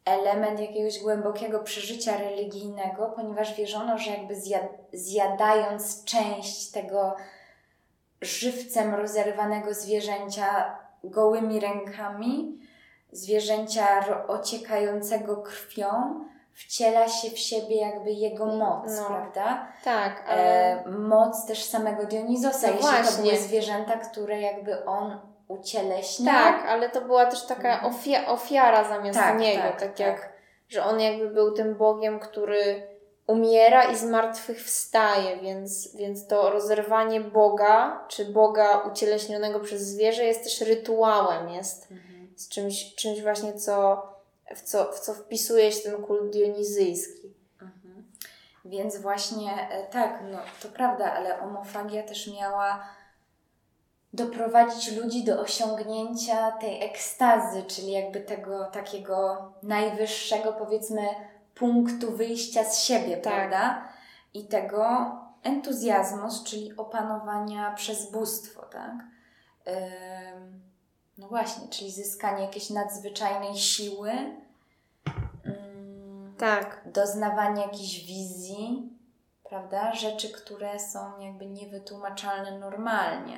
[0.06, 7.16] Element jakiegoś głębokiego przeżycia religijnego, ponieważ wierzono, że jakby zjad- zjadając część tego
[8.22, 12.58] żywcem rozerwanego zwierzęcia gołymi rękami,
[13.12, 13.88] zwierzęcia
[14.28, 16.26] ociekającego krwią,
[16.58, 19.06] wciela się w siebie jakby jego moc, No.
[19.08, 19.68] prawda?
[19.84, 20.44] Tak, ale
[20.84, 23.24] E, moc też samego Dionizosa, No jeśli to właśnie.
[23.24, 26.34] były zwierzęta, które jakby on ucieleśnia.
[26.34, 27.94] Tak, ale to była też taka Mhm.
[27.94, 29.62] ofia- ofiara zamiast Tak, niego.
[29.62, 30.00] tak, Tak, tak.
[30.00, 30.34] jak,
[30.70, 32.88] że on jakby był tym Bogiem, który
[33.28, 40.62] umiera i zmartwychwstaje, więc, więc to rozerwanie Boga, czy Boga ucieleśnionego przez zwierzę jest też
[40.62, 42.34] rytuałem, jest Mhm.
[42.36, 44.04] z czymś, czymś właśnie, co,
[44.56, 47.34] w, co, w co wpisuje się ten kult dionizyjski.
[47.62, 48.12] Mhm.
[48.66, 52.88] Więc właśnie e, tak, no to prawda, ale omofagia też miała
[54.14, 61.02] doprowadzić ludzi do osiągnięcia tej ekstazy, czyli jakby tego takiego najwyższego, powiedzmy,
[61.56, 63.34] punktu wyjścia z siebie, Tak.
[63.34, 63.88] prawda?
[64.34, 65.12] I tego
[65.44, 68.94] entuzjazmu, czyli opanowania przez bóstwo, tak?
[69.68, 70.62] Ym,
[71.18, 74.12] no właśnie, czyli zyskanie jakiejś nadzwyczajnej siły.
[75.46, 78.90] Ym, Tak, doznawanie jakichś wizji,
[79.50, 79.94] prawda?
[79.96, 83.38] Rzeczy, które są jakby niewytłumaczalne normalnie.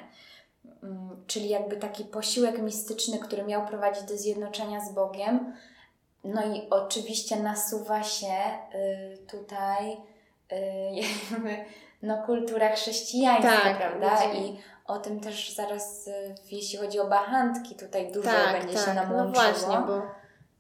[0.83, 5.53] Mm, Czyli jakby taki posiłek mistyczny, który miał prowadzić do zjednoczenia z Bogiem.
[6.23, 8.33] No i oczywiście nasuwa się
[8.75, 9.91] y, tutaj
[10.51, 10.55] y,
[12.07, 14.33] no, kultura chrześcijańska, Tak, prawda?
[14.33, 18.85] I o tym też zaraz, y, jeśli chodzi o bachantki, tutaj dużo tak, będzie się
[18.85, 18.95] tak.
[18.95, 19.43] nam No łączyło.
[19.45, 20.01] właśnie, bo,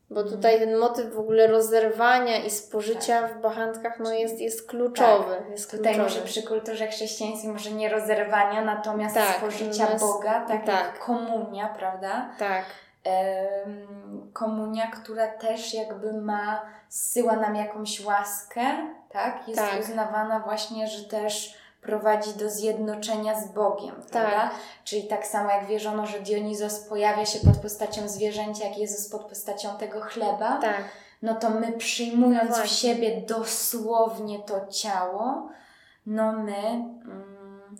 [0.09, 5.35] bo tutaj ten motyw w ogóle rozerwania i spożycia w bachantkach no jest, jest kluczowy.
[5.51, 6.15] Jest Tutaj kluczowy.
[6.15, 10.85] może przy kulturze chrześcijańskiej może nie rozerwania, natomiast Tak, spożycia natomiast- Boga, tak, tak.
[10.85, 12.29] jak komunia, prawda?
[12.39, 12.65] Tak,
[14.33, 18.61] komunia, która też jakby ma, zsyła nam jakąś łaskę,
[19.09, 19.47] tak?
[19.47, 19.79] Jest Tak.
[19.79, 24.05] uznawana właśnie, że też prowadzi do zjednoczenia z Bogiem, Tak.
[24.09, 24.49] prawda?
[24.83, 29.25] Czyli tak samo jak wierzono, że Dionizos pojawia się pod postacią zwierzęcia, jak Jezus pod
[29.25, 30.83] postacią tego chleba, tak.
[31.21, 35.49] no to my przyjmując No w siebie dosłownie to ciało,
[36.05, 37.75] no my mm,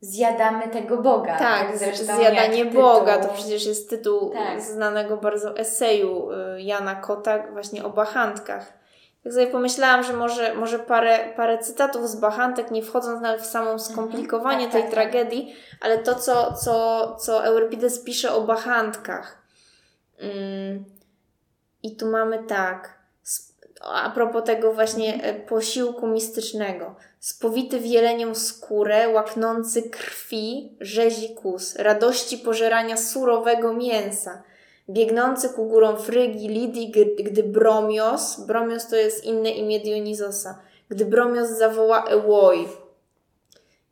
[0.00, 1.38] zjadamy tego Boga.
[1.38, 2.82] Tak, zresztą zjadanie tytuł.
[2.82, 4.60] Boga to przecież jest tytuł Tak.
[4.60, 8.77] znanego bardzo eseju y, Jana Kota właśnie o bachantkach.
[9.24, 13.46] Tak sobie pomyślałam, że może, może parę, parę cytatów z bachantek, nie wchodząc nawet w
[13.46, 15.00] samo skomplikowanie Tak, tej tak, tak.
[15.00, 19.42] tragedii, ale to, co, co, co Euripides pisze o bachantkach.
[20.18, 20.84] Mm.
[21.82, 22.98] I tu mamy tak,
[23.80, 26.94] a propos tego właśnie e, posiłku mistycznego.
[27.20, 34.42] Spowity w jelenią skórę, łaknący krwi, rzezi kus, radości pożerania surowego mięsa,
[34.90, 41.48] biegnący ku górom Frygi, Lidii, gdy, Bromios, Bromios to jest inne imię Dionizosa, gdy Bromios
[41.48, 42.68] zawoła Ełoi.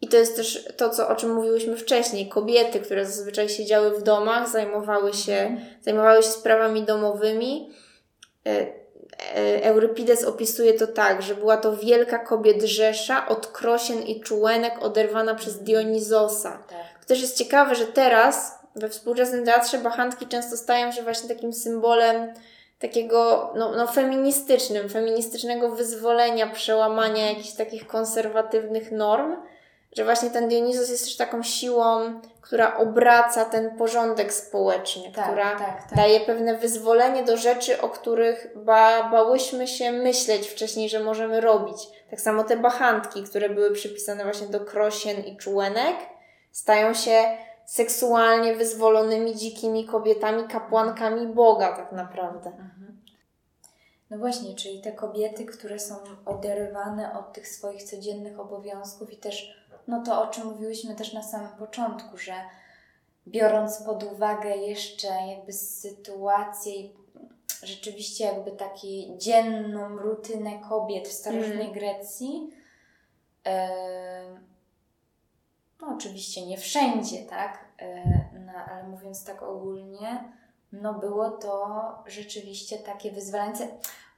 [0.01, 2.29] I to jest też to, co, o czym mówiłyśmy wcześniej.
[2.29, 7.71] Kobiety, które zazwyczaj siedziały w domach, zajmowały się, zajmowały się sprawami domowymi.
[8.47, 8.67] E,
[9.37, 14.83] e, Eurypides opisuje to tak, że była to wielka kobiet rzesza od krosien i czułenek
[14.83, 16.51] oderwana przez Dionizosa.
[16.69, 17.01] Tak.
[17.01, 21.53] To też jest ciekawe, że teraz we współczesnym teatrze bachantki często stają się właśnie takim
[21.53, 22.35] symbolem
[22.79, 29.37] takiego no, no feministycznym, feministycznego wyzwolenia, przełamania jakichś takich konserwatywnych norm,
[29.97, 35.51] że właśnie ten Dionizos jest też taką siłą, która obraca ten porządek społeczny, Tak, która
[35.51, 35.97] tak, tak.
[35.97, 41.77] daje pewne wyzwolenie do rzeczy, o których ba, bałyśmy się myśleć wcześniej, że możemy robić.
[42.11, 45.97] Tak samo te bachantki, które były przypisane właśnie do krosien i czułenek,
[46.53, 47.37] stają się
[47.67, 52.51] seksualnie wyzwolonymi, dzikimi kobietami, kapłankami Boga tak naprawdę.
[52.51, 53.01] Mhm.
[54.11, 59.67] No właśnie, czyli te kobiety, które są oderwane od tych swoich codziennych obowiązków i też,
[59.89, 62.33] no to o czym mówiłyśmy też na samym początku, że
[63.29, 66.95] biorąc pod uwagę jeszcze jakby sytuację i
[67.63, 71.73] rzeczywiście jakby takiej dzienną rutynę kobiet w starożytnej Mm.
[71.73, 72.51] Grecji,
[73.45, 74.47] em,
[75.81, 78.05] no oczywiście nie wszędzie, tak, e,
[78.47, 80.25] no, ale mówiąc tak ogólnie,
[80.73, 81.69] no było to
[82.07, 83.69] rzeczywiście takie wyzwalające,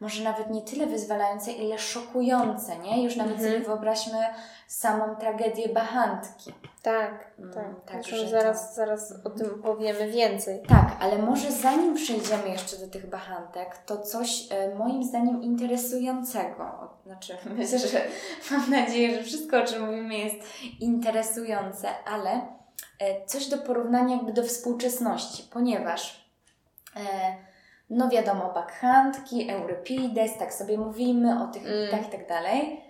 [0.00, 3.04] może nawet nie tyle wyzwalające, ile szokujące, nie?
[3.04, 3.50] Już nawet Mhm.
[3.52, 4.18] sobie wyobraźmy
[4.66, 6.52] samą tragedię Bachantki.
[6.92, 7.64] Tak, Mm, tak.
[7.92, 10.62] także Zresztą to- zaraz, zaraz o tym powiemy więcej.
[10.68, 16.88] Tak, ale może zanim przejdziemy jeszcze do tych Bachantek, to coś e, moim zdaniem interesującego.
[17.06, 18.00] Znaczy, myślę, że
[18.50, 20.36] mam nadzieję, że wszystko, o czym mówimy jest
[20.80, 22.30] interesujące, ale
[22.98, 26.28] e, coś do porównania jakby do współczesności, ponieważ
[26.96, 27.00] e,
[27.90, 31.80] no wiadomo, Bacchantki, Euripides, tak sobie mówimy o tych Mm.
[31.84, 32.84] mitach i tak dalej,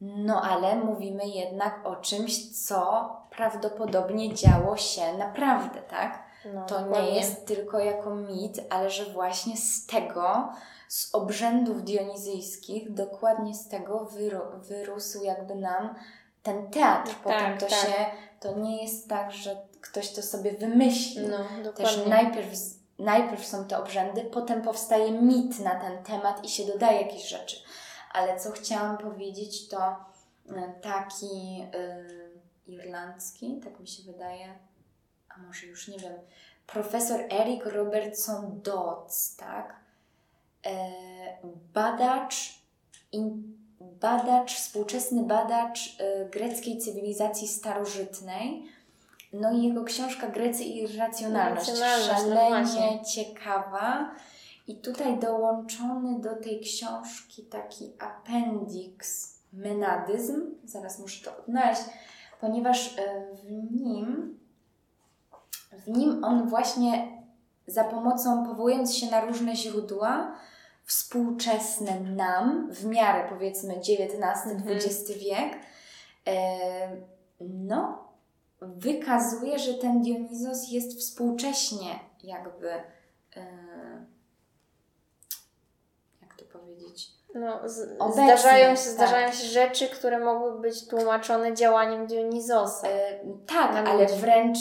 [0.00, 6.22] no ale mówimy jednak o czymś, co prawdopodobnie działo się naprawdę, tak?
[6.54, 10.48] No, To nie jest tylko jako mit, ale że właśnie z tego,
[10.88, 15.94] z obrzędów dionizyjskich, dokładnie z tego wyro- wyrósł jakby nam
[16.42, 17.14] ten teatr.
[17.24, 17.78] Potem Tak, to tak.
[17.78, 17.92] się,
[18.40, 21.28] to nie jest tak, że ktoś to sobie wymyślił.
[21.28, 21.64] No, Też
[21.96, 22.06] dokładnie.
[22.06, 22.48] najpierw,
[22.98, 27.56] najpierw są te obrzędy, potem powstaje mit na ten temat i się dodaje jakieś rzeczy.
[28.12, 29.78] Ale co chciałam powiedzieć, to
[30.56, 32.25] e, taki y,
[32.66, 34.58] irlandzki, tak mi się wydaje,
[35.28, 36.12] a może już nie wiem,
[36.66, 39.76] profesor Eric Robertson Dodds, tak?
[40.66, 40.90] E,
[41.74, 42.34] badacz,
[43.12, 48.62] in, badacz, współczesny badacz e, greckiej cywilizacji starożytnej.
[49.32, 51.68] No i jego książka Grecy i irracjonalność.
[51.68, 53.04] No Szalenie właśnie.
[53.04, 54.14] ciekawa.
[54.68, 60.40] I tutaj dołączony do tej książki taki appendix menadyzm.
[60.64, 61.82] Zaraz muszę to odnaleźć,
[62.40, 64.36] ponieważ e, w nim
[65.86, 67.22] w nim on właśnie
[67.66, 70.36] za pomocą, powołując się na różne źródła,
[70.84, 75.58] współczesne nam, w miarę powiedzmy XIX-XX wiek,
[76.26, 76.96] e,
[77.40, 78.08] no,
[78.60, 83.46] wykazuje, że ten Dionizos jest współcześnie jakby, e,
[86.22, 88.92] jak to powiedzieć, No, z, Obecnie, zdarzają, się, tak.
[88.92, 92.88] zdarzają się rzeczy, które mogły być tłumaczone działaniem Dionizosa.
[92.88, 94.20] E, tak, Na ale ludzi.
[94.20, 94.58] wręcz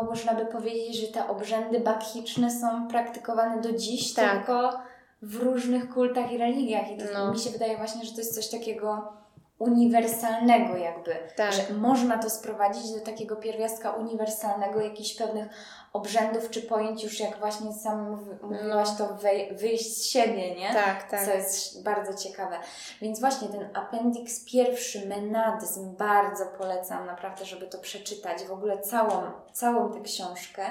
[0.00, 4.32] można by powiedzieć, że te obrzędy bakchiczne są praktykowane do dziś, Tak.
[4.32, 4.78] tylko
[5.22, 6.90] w różnych kultach i religiach.
[6.90, 7.32] I to No.
[7.32, 9.12] mi się wydaje właśnie, że to jest coś takiego
[9.58, 11.52] uniwersalnego jakby, Tak.
[11.52, 15.46] że można to sprowadzić do takiego pierwiastka uniwersalnego, jakichś pewnych
[15.92, 20.72] obrzędów czy pojęć już jak właśnie sam mówi- mówiłaś, to wej- wyjść z siebie, nie?
[20.74, 21.24] Tak, tak.
[21.24, 22.58] Co jest bardzo ciekawe.
[23.02, 28.42] Więc właśnie ten appendix pierwszy, menadyzm, bardzo polecam naprawdę, żeby to przeczytać.
[28.44, 30.66] W ogóle całą, całą tę książkę.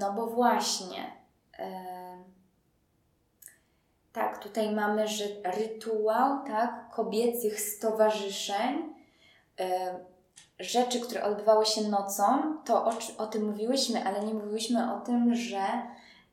[0.00, 1.10] No bo właśnie.
[4.14, 8.94] Tak, tutaj mamy, że rytuał, tak, kobiecych stowarzyszeń,
[9.56, 9.96] em,
[10.58, 12.24] rzeczy, które odbywały się nocą,
[12.64, 15.58] to o, o tym mówiłyśmy, ale nie mówiłyśmy o tym, że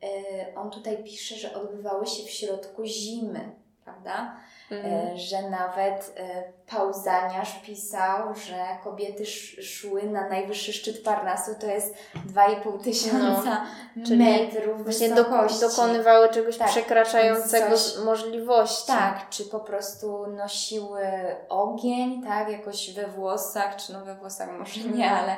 [0.03, 3.51] y, on tutaj pisze, że odbywały się w środku zimy,
[3.83, 4.35] prawda?
[4.71, 11.67] E, że nawet e, Pauzaniarz pisał, że kobiety sz- szły na najwyższy szczyt Parnasu, to
[11.67, 11.95] jest
[12.33, 13.61] 2,5 tysiąca
[13.95, 15.59] No, metrów Właśnie do, wysokości.
[15.61, 18.87] dokonywały czegoś Tak, przekraczającego coś- możliwości.
[18.87, 21.01] Tak, czy po prostu nosiły
[21.49, 25.23] ogień, tak, jakoś we włosach, czy no we włosach może nie, Mhm.
[25.23, 25.37] ale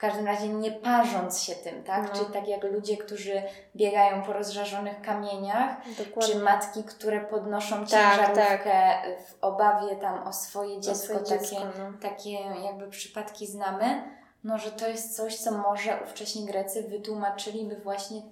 [0.00, 2.08] każdym razie nie parząc się tym, tak?
[2.08, 2.14] No.
[2.14, 3.42] Czyli tak jak ludzie, którzy
[3.76, 6.34] biegają po rozżarzonych kamieniach, Dokładnie.
[6.34, 8.92] czy matki, które podnoszą Tak, ciężarówkę
[9.28, 11.92] w obawie tam o swoje dziecko, swoje takie, dziecko, no.
[12.00, 12.30] takie
[12.64, 14.02] jakby przypadki znamy,
[14.44, 18.22] no że to jest coś, co może ówcześni Grecy wytłumaczyliby właśnie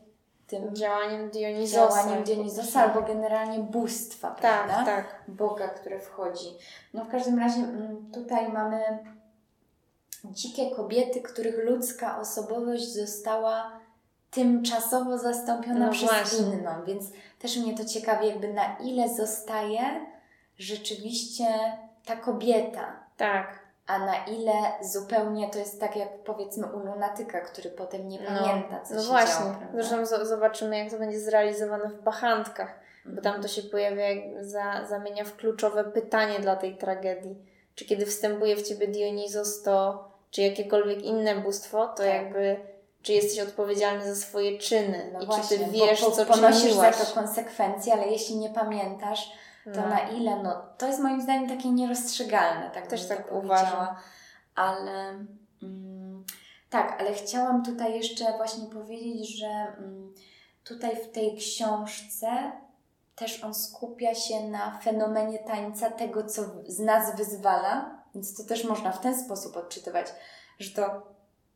[0.47, 1.89] tym Działaniem Dionizosa.
[1.89, 4.75] działaniem Dionizosa albo generalnie bóstwa, prawda?
[4.75, 5.23] Tak, tak.
[5.29, 6.47] Boga, które wchodzi.
[6.95, 8.99] No w każdym razie mm, tutaj mamy
[10.31, 13.73] dzikie kobiety, których ludzka osobowość została
[14.31, 16.39] tymczasowo zastąpiona No przez właśnie.
[16.47, 17.05] inną, więc
[17.39, 19.81] też mnie to ciekawi, jakby na ile zostaje
[20.59, 21.45] rzeczywiście
[22.07, 23.59] ta kobieta, Tak.
[23.87, 28.81] a na ile zupełnie to jest tak jak powiedzmy u lunatyka, który potem nie pamięta,
[28.81, 29.45] co no się właśnie.
[29.45, 29.55] działo.
[29.59, 29.83] prawda?
[29.83, 34.05] Zresztą z- zobaczymy, jak to będzie zrealizowane w Bachantkach, bo tam to się pojawia,
[34.41, 37.37] za, zamienia w kluczowe pytanie dla tej tragedii.
[37.75, 42.07] Czy kiedy wstępuje w ciebie Dionizos, to czy jakiekolwiek inne bóstwo, to Tak.
[42.07, 42.57] jakby
[43.03, 46.27] czy jesteś odpowiedzialny za swoje czyny No i właśnie, czy ty wiesz, bo po, co
[46.27, 46.97] ponosisz czyniłaś.
[46.97, 49.31] za to konsekwencje, ale jeśli nie pamiętasz,
[49.65, 49.89] to No.
[49.89, 53.87] na ile, no to jest moim zdaniem takie nierozstrzygalne, tak Też tak uważam.
[54.55, 55.09] Ale
[55.63, 56.25] mm,
[56.71, 60.15] tak, ale chciałam tutaj jeszcze właśnie powiedzieć, że mm,
[60.65, 62.53] tutaj w tej książce
[63.17, 68.65] też on skupia się na fenomenie tańca, tego co z nas wyzwala, więc to też
[68.65, 70.07] można w ten sposób odczytywać,
[70.59, 71.03] że to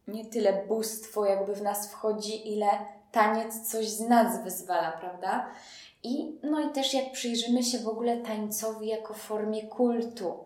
[0.08, 2.68] nie tyle bóstwo jakby w nas wchodzi, ile
[3.12, 5.46] taniec coś z nas wyzwala, prawda?
[6.02, 10.44] I, no i też jak przyjrzymy się w ogóle tańcowi jako formie kultu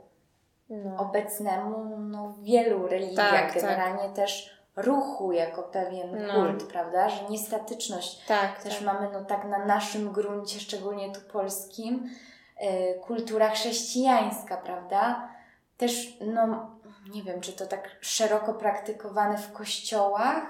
[0.70, 0.96] No.
[0.98, 3.62] obecnemu no, wielu religiach, Tak, tak.
[3.62, 6.34] generalnie też ruchu jako pewien No.
[6.34, 7.08] kult, prawda?
[7.08, 8.26] Że nie statyczność.
[8.26, 8.84] Tak, Też tak.
[8.84, 12.10] mamy no tak na naszym gruncie, szczególnie tu polskim,
[12.56, 15.28] e, kultura chrześcijańska, prawda?
[15.76, 16.70] Też, no
[17.10, 20.42] nie wiem, czy to tak szeroko praktykowane w kościołach,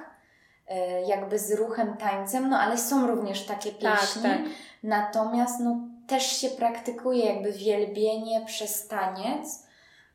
[0.68, 4.22] e, jakby z ruchem, tańcem, no ale są również takie Tak, pieśni.
[4.22, 4.40] tak.
[4.82, 9.66] Natomiast no, też się praktykuje jakby wielbienie przez taniec,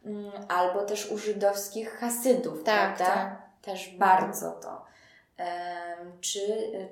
[0.05, 3.05] mm, albo też u żydowskich hasydów, Tak, prawda?
[3.15, 3.41] tak.
[3.61, 4.85] Też bardzo to.
[6.21, 6.39] Czy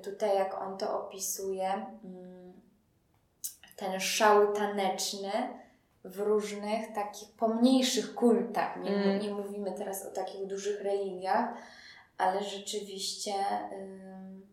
[0.02, 1.72] tutaj, jak on to opisuje,
[2.04, 2.52] mm,
[3.76, 5.30] ten szał taneczny
[6.04, 8.76] w różnych takich pomniejszych kultach.
[8.82, 9.18] Nie, Mm.
[9.22, 11.48] nie mówimy teraz o takich dużych religiach,
[12.18, 13.32] ale rzeczywiście,
[13.72, 14.46] ym,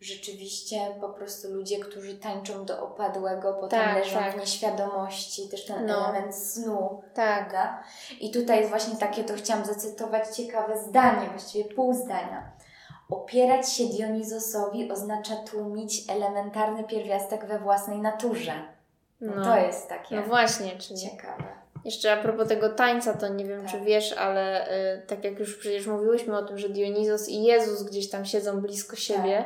[0.00, 4.34] rzeczywiście po prostu ludzie, którzy tańczą do opadłego, potem Tak, leżą tak.
[4.34, 6.04] w nieświadomości, też ten No.
[6.08, 7.48] element snu, Tak.
[7.48, 7.82] prawda?
[8.20, 12.50] I tutaj jest właśnie takie, to chciałam zacytować ciekawe zdanie, właściwie pół zdania.
[13.10, 18.52] Opierać się Dionizosowi oznacza tłumić elementarny pierwiastek we własnej naturze.
[19.20, 21.44] No, to jest takie No właśnie, czyli ciekawe.
[21.84, 23.70] jeszcze a propos tego tańca, to nie wiem, Tak.
[23.70, 27.82] czy wiesz, ale y, tak jak już przecież mówiłyśmy o tym, że Dionizos i Jezus
[27.82, 29.44] gdzieś tam siedzą blisko siebie,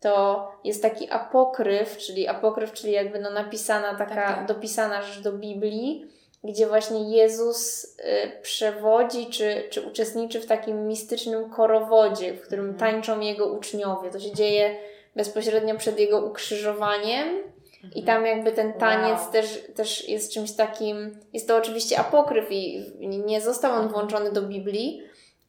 [0.00, 4.46] to jest taki apokryf, czyli apokryf, czyli jakby no napisana taka, Tak, tak.
[4.46, 6.06] dopisana rzecz do Biblii,
[6.44, 12.92] gdzie właśnie Jezus y, przewodzi czy, czy uczestniczy w takim mistycznym korowodzie, w którym Mhm.
[12.92, 14.10] tańczą jego uczniowie.
[14.10, 14.76] To się dzieje
[15.16, 17.42] bezpośrednio przed jego ukrzyżowaniem.
[17.82, 18.06] I Mhm.
[18.06, 19.32] tam jakby ten taniec Wow.
[19.32, 22.84] też, też jest czymś takim, jest to oczywiście apokryf i
[23.26, 25.02] nie został on włączony do Biblii,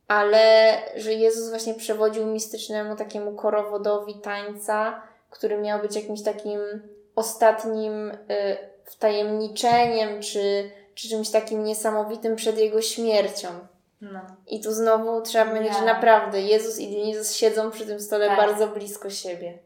[0.07, 6.59] ale że Jezus właśnie przewodził mistycznemu takiemu korowodowi tańca, który miał być jakimś takim
[7.15, 8.15] ostatnim y,
[8.85, 13.47] wtajemniczeniem, czy, czy czymś takim niesamowitym przed jego śmiercią.
[14.01, 14.19] No.
[14.47, 15.93] I tu znowu trzeba powiedzieć, że Ja.
[15.93, 18.37] naprawdę Jezus i Dionizos siedzą przy tym stole Tak.
[18.37, 19.57] bardzo blisko siebie.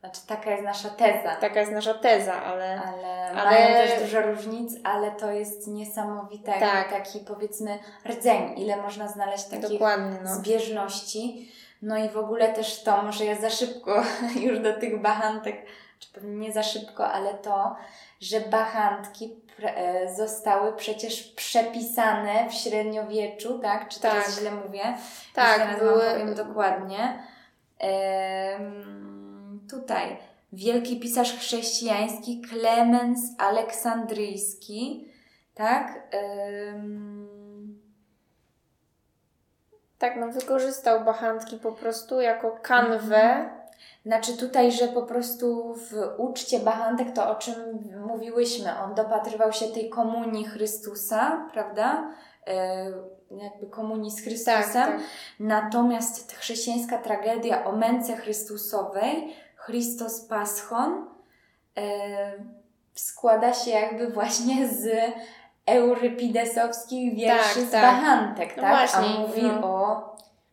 [0.00, 1.36] Znaczy taka jest nasza teza.
[1.40, 2.82] Taka jest nasza teza, ale...
[2.82, 6.90] Ale, Ale- mają też dużo różnic, ale to jest niesamowite, Tak.
[6.90, 10.34] taki powiedzmy rdzeń, ile można znaleźć takich Dokładnie, no.
[10.34, 11.52] zbieżności.
[11.82, 14.02] No i w ogóle też to, może ja za szybko
[14.46, 15.66] już do tych bachantek,
[15.98, 17.76] czy pewnie nie za szybko, ale to,
[18.20, 23.88] że bachantki e, zostały przecież przepisane w średniowieczu, tak?
[23.88, 24.34] Czy teraz Tak.
[24.34, 24.82] źle mówię?
[25.34, 27.22] Tak, były- dokładnie.
[27.78, 29.00] Em,
[29.70, 30.16] tutaj
[30.52, 35.08] wielki pisarz chrześcijański Klemens Aleksandryjski,
[35.54, 36.08] tak?
[36.10, 37.40] Em,
[40.00, 43.50] Tak, no wykorzystał bachantki po prostu jako kanwę.
[44.06, 47.54] Znaczy tutaj, że po prostu w uczcie bachantek, to o czym
[48.06, 52.14] mówiłyśmy, on dopatrywał się tej komunii Chrystusa, prawda?
[52.46, 52.84] E,
[53.30, 54.64] jakby komunii z Chrystusem.
[54.72, 55.00] Tak, tak.
[55.40, 59.34] Natomiast chrześcijańska tragedia o męce Chrystusowej,
[59.66, 61.06] Christos Paschon,
[61.78, 61.82] e,
[62.94, 64.88] składa się jakby właśnie z
[65.66, 67.82] eurypidesowskich wierszy Tak, z tak.
[67.82, 68.70] bachantek, No tak?
[68.76, 69.66] właśnie, A mówi no.
[69.66, 70.10] o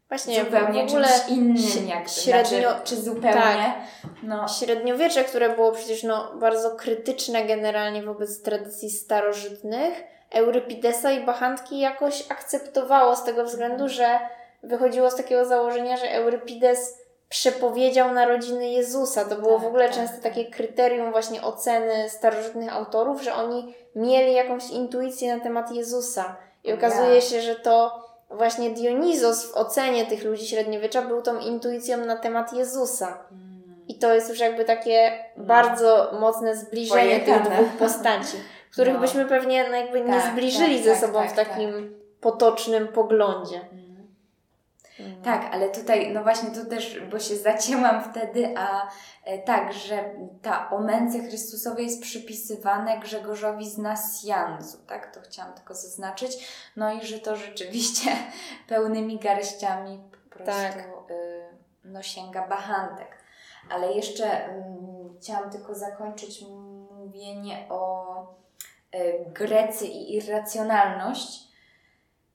[0.10, 3.76] Właśnie zupełnie w ogóle czymś innym, jakby, średnio- znaczy, czy zupełnie, tak.
[4.24, 11.80] no, średniowiecze, które było przecież no, bardzo krytyczne generalnie wobec tradycji starożytnych, Eurypidesa i bachantki
[11.80, 14.20] jakoś akceptowało z tego względu, że
[14.64, 16.98] wychodziło z takiego założenia, że Eurypides
[17.30, 19.26] przepowiedział narodziny Jezusa.
[19.26, 20.24] To było Tak, w ogóle tak, często tak.
[20.24, 26.36] takie kryterium właśnie oceny starożytnych autorów, że oni mieli jakąś intuicję na temat Jezusa.
[26.64, 26.76] I Ja.
[26.76, 32.16] okazuje się, że to właśnie Dionizos w ocenie tych ludzi średniowiecza był tą intuicją na
[32.16, 33.18] temat Jezusa.
[33.88, 35.44] I to jest już jakby takie No.
[35.46, 37.56] bardzo mocne zbliżenie tych Pojechane.
[37.56, 38.38] dwóch postaci,
[38.72, 39.00] których No.
[39.00, 42.88] byśmy pewnie no jakby nie Tak, zbliżyli tak, ze tak, sobą tak, w takim potocznym
[42.88, 43.62] poglądzie.
[45.00, 45.22] Mm.
[45.22, 48.90] Tak, ale tutaj, no właśnie tu też, bo się zacięłam wtedy, a
[49.24, 50.04] e, tak, że
[50.42, 55.16] ta o męce Chrystusowej jest przypisywane Grzegorzowi z Nasjanzu, tak?
[55.16, 56.32] To chciałam tylko zaznaczyć.
[56.76, 58.12] No i że to rzeczywiście
[58.68, 60.78] pełnymi garściami po prostu Tak.
[61.12, 63.18] y, no, sięga bachantek.
[63.70, 66.46] Ale jeszcze mm, chciałam tylko zakończyć
[66.92, 68.16] mówienie o
[68.96, 71.47] y, Grecy i irracjonalność,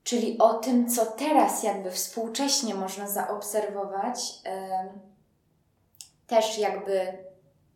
[0.05, 4.35] czyli o tym, co teraz jakby współcześnie można zaobserwować,
[6.27, 7.19] też jakby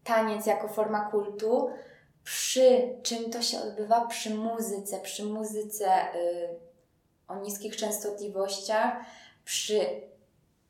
[0.04, 1.70] taniec jako forma kultu,
[2.24, 6.48] przy czym to się odbywa przy muzyce, przy muzyce y,
[7.28, 8.96] o niskich częstotliwościach,
[9.44, 9.80] przy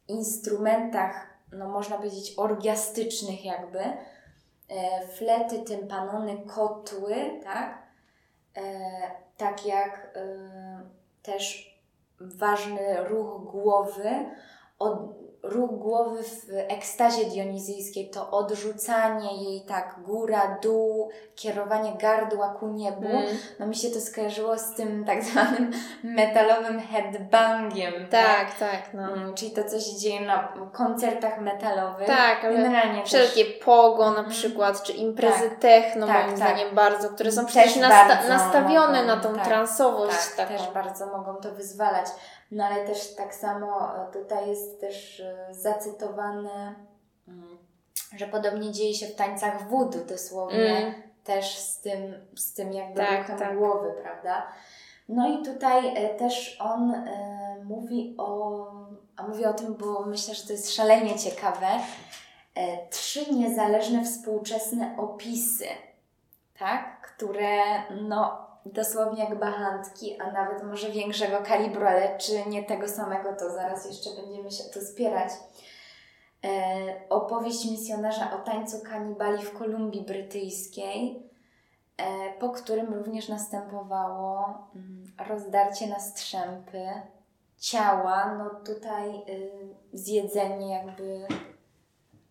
[0.09, 7.83] instrumentach, no można powiedzieć, orgiastycznych jakby, e, flety, tympanony, kotły, tak?
[8.57, 8.63] E,
[9.37, 10.96] tak jak e,
[11.27, 11.77] też
[12.21, 14.11] ważny ruch głowy,
[14.79, 14.99] od,
[15.49, 23.09] ruch głowy w ekstazie dionizyjskiej to odrzucanie jej tak góra, dół, kierowanie gardła ku niebu.
[23.09, 23.23] Mm.
[23.59, 25.71] No mi się to skojarzyło z tym tak zwanym
[26.05, 27.93] metalowym headbangiem.
[28.11, 29.03] Tak, tak, no.
[29.13, 32.07] Mm, Czyli to, co się dzieje na koncertach metalowych.
[32.07, 34.31] Tak, ale Generalnie Wszelkie pogo na Mhm.
[34.31, 35.59] przykład, czy imprezy Tak.
[35.59, 36.37] techno Tak, moim tak.
[36.37, 40.59] zdaniem bardzo, które są Też przecież nasta- nastawione mogą, na tą tak, transowość tak, taką.
[40.59, 42.07] też bardzo mogą to wyzwalać.
[42.51, 46.75] No ale też tak samo e, tutaj jest też e, zacytowane,
[47.29, 47.59] mm,
[48.17, 51.03] że podobnie dzieje się w tańcach voodoo, dosłownie Mm.
[51.25, 53.59] też z tym, z tym jakby Tak, ruchem tak.
[53.59, 54.47] głowy, prawda?
[55.09, 58.67] No i tutaj e, też on e, mówi o,
[59.17, 61.67] a mówi o tym, bo myślę, że to jest szalenie ciekawe,
[62.91, 65.67] trzy niezależne współczesne opisy,
[66.59, 67.01] tak?
[67.01, 67.59] Które
[68.03, 73.51] no dosłownie jak bachantki, a nawet może większego kalibru, ale czy nie tego samego, to
[73.51, 75.33] zaraz jeszcze będziemy się tu spierać.
[76.45, 76.49] E,
[77.09, 81.23] opowieść misjonarza o tańcu kanibali w Kolumbii Brytyjskiej,
[81.97, 86.89] e, po którym również następowało mm, rozdarcie na strzępy
[87.59, 89.51] ciała, no tutaj y,
[89.93, 91.27] zjedzenie jakby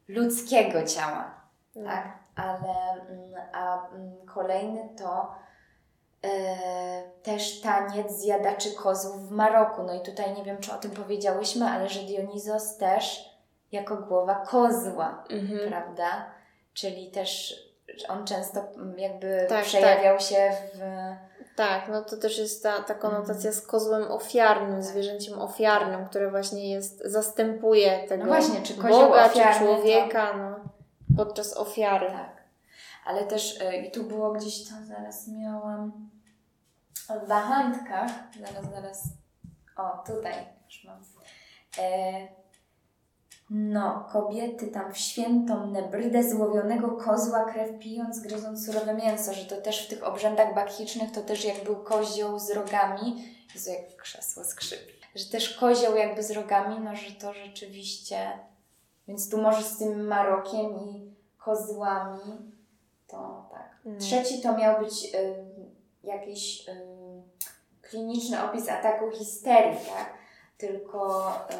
[0.08, 1.42] ludzkiego ciała,
[1.86, 2.20] tak?
[2.36, 5.36] Ale mm, a mm, kolejny to
[7.24, 9.84] też taniec zjadaczy kozłów w Maroku.
[9.84, 13.30] No i tutaj nie wiem, czy o tym powiedziałyśmy, ale że Dionizos też
[13.72, 15.70] jako głowa kozła, Mhm.
[15.70, 16.26] prawda?
[16.74, 17.60] Czyli też
[18.10, 18.64] on często
[18.98, 20.80] jakby Tak, przejawiał się w...
[21.56, 23.54] Tak, no to też jest ta, ta konotacja Mhm.
[23.54, 29.54] z kozłem ofiarnym, zwierzęciem ofiarnym, które właśnie jest, zastępuje tego No właśnie, czy Boga, ofiarny
[29.54, 30.70] czy to- człowieka, no,
[31.18, 32.08] podczas ofiary.
[32.08, 32.44] Tak.
[33.06, 36.10] Ale też e, i tu było gdzieś to, zaraz miałam
[37.10, 39.04] o bachantkach, zaraz, zaraz,
[39.78, 40.34] o tutaj
[40.66, 41.02] już mam.
[41.78, 42.28] E,
[43.50, 49.62] no, kobiety tam w świętą nebrydę złowionego kozła krew pijąc, gryząc surowe mięso, że to
[49.62, 54.44] też w tych obrzędach bakchicznych to też jak był kozioł z rogami, Jezu, jak krzesło
[54.44, 58.40] skrzypi, że też kozioł jakby z rogami, no że to rzeczywiście,
[59.08, 62.54] więc tu może z tym Marokiem i kozłami,
[63.08, 63.80] to tak.
[63.86, 64.00] Mm.
[64.00, 65.36] Trzeci to miał być y,
[66.06, 66.72] jakiś y,
[67.82, 70.14] kliniczny opis ataku histerii, tak?
[70.58, 71.56] Tylko y,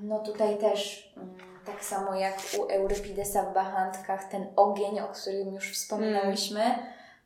[0.00, 5.54] no tutaj też y, tak samo jak u Eurypidesa w Bachantkach ten ogień, o którym
[5.54, 6.62] już wspominałyśmy,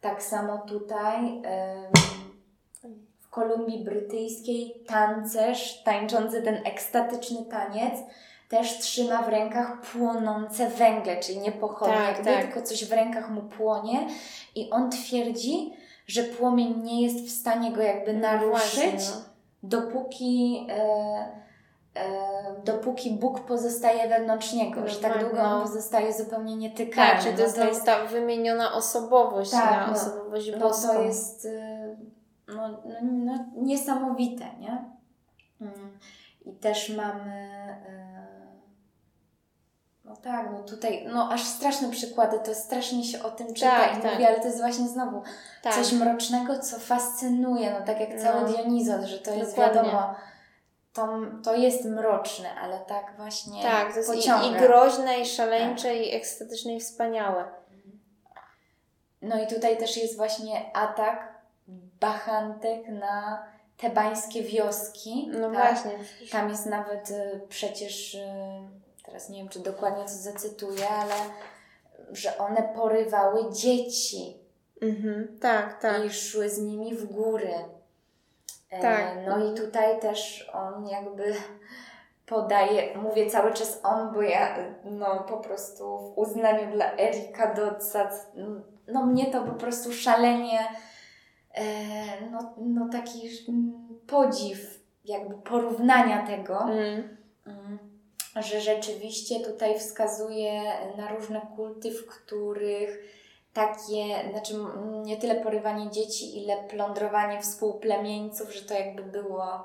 [0.01, 1.43] tak samo tutaj
[3.21, 7.95] w Kolumbii Brytyjskiej tancerz tańczący ten ekstatyczny taniec
[8.49, 12.45] też trzyma w rękach płonące węgle, czyli nie pochodnie, Tak, jakby, tak.
[12.45, 14.07] tylko coś w rękach mu płonie
[14.55, 15.73] i on twierdzi,
[16.07, 19.23] że płomień nie jest w stanie go jakby naruszyć, Właśnie, no.
[19.63, 20.77] dopóki, e,
[21.95, 22.07] e,
[22.65, 25.57] dopóki Bóg pozostaje wewnątrz niego, No że tak tak, długo no.
[25.57, 27.13] on pozostaje zupełnie nietykalny.
[27.13, 29.93] Tak, czyli to jest no, znowu ta wymieniona osobowość Tak, na no.
[29.93, 30.89] osobowość no boską.
[30.95, 31.97] to jest y,
[32.49, 34.85] no, no, no, niesamowite, nie?
[35.61, 35.99] Mm.
[36.47, 37.49] I też mamy.
[40.07, 43.99] No tak, no tutaj, no aż straszne przykłady, to strasznie się o tym czyta Tak,
[43.99, 44.13] i tak.
[44.13, 45.23] mówi, ale to jest właśnie znowu
[45.63, 45.75] tak.
[45.75, 48.23] coś mrocznego, co fascynuje, no tak jak No.
[48.23, 49.83] cały Dionizos, że to jest Dokładnie.
[49.83, 50.15] wiadomo,
[50.93, 51.09] to,
[51.45, 54.47] to jest mroczne, ale tak właśnie Tak, to jest i, pociąga.
[54.47, 57.45] i groźne, i szaleńcze, i ekstatyczne, i wspaniałe.
[59.23, 61.35] No i tutaj też jest właśnie atak
[62.01, 63.45] bachantek na
[63.77, 65.31] tebańskie wioski.
[65.33, 65.53] No tak?
[65.53, 65.99] właśnie.
[66.33, 68.19] Tam jest nawet y, przecież, y,
[69.07, 71.15] teraz nie wiem, czy dokładnie to zacytuję, ale
[72.13, 74.47] że one porywały dzieci
[74.83, 76.05] Mhm, tak, tak.
[76.05, 77.55] i szły z nimi w góry.
[78.71, 79.15] E, Tak.
[79.27, 81.35] No i tutaj też on jakby
[82.27, 88.11] podaje, mówię cały czas on, bo ja no po prostu w uznaniu dla Erika Dotsa,
[88.89, 90.61] no mnie to po prostu szalenie
[91.55, 91.65] e,
[92.31, 93.31] no, no taki
[94.07, 96.61] podziw jakby porównania tego.
[96.61, 97.17] Mm.
[97.47, 97.79] Mm,
[98.43, 100.63] że rzeczywiście tutaj wskazuje
[100.97, 102.99] na różne kulty, w których
[103.53, 104.55] takie, znaczy
[105.05, 109.65] nie tyle porywanie dzieci, ile plądrowanie współplemieńców, że to jakby było,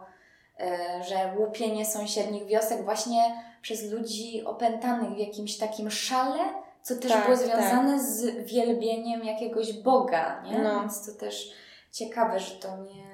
[0.59, 6.39] e, że łupienie sąsiednich wiosek właśnie przez ludzi opętanych w jakimś takim szale,
[6.81, 10.59] co też Tak, było związane z wielbieniem jakiegoś Boga, nie?
[10.59, 10.79] No.
[10.79, 11.51] Więc to też
[11.91, 13.10] ciekawe, że to nie...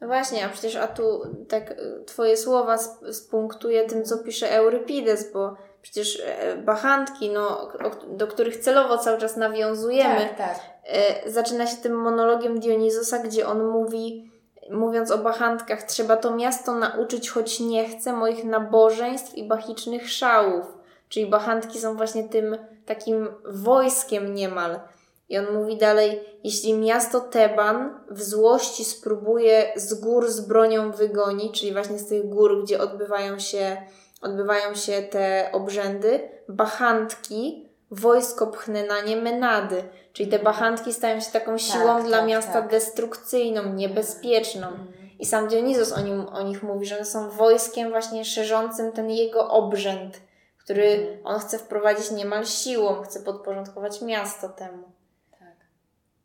[0.00, 4.50] No właśnie, a przecież a tu tak y, twoje słowa sp- spunktuje tym, co pisze
[4.56, 7.68] Eurypides, bo przecież e, bachantki, no,
[8.08, 10.58] do których celowo cały czas nawiązujemy, Tak, tak.
[10.84, 14.30] e, zaczyna się tym monologiem Dionizosa, gdzie on mówi,
[14.70, 20.66] mówiąc o bachantkach, trzeba to miasto nauczyć, choć nie chce, moich nabożeństw i bachicznych szałów.
[21.08, 24.80] Czyli bachantki są właśnie tym takim wojskiem niemal.
[25.28, 31.60] I on mówi dalej, jeśli miasto Teban w złości spróbuje z gór z bronią wygonić,
[31.60, 33.76] czyli właśnie z tych gór, gdzie odbywają się,
[34.22, 39.82] odbywają się te obrzędy, bachantki wojsko pchne na nie menady.
[40.12, 42.70] Czyli te bachantki stają się taką siłą Tak, dla tak, miasta tak.
[42.70, 44.66] destrukcyjną, niebezpieczną.
[44.66, 44.86] Mm.
[45.18, 49.10] I sam Dionizos o, nim, o nich mówi, że one są wojskiem właśnie szerzącym ten
[49.10, 50.20] jego obrzęd,
[50.58, 51.18] który Mhm.
[51.24, 54.82] on chce wprowadzić niemal siłą, chce podporządkować miasto temu.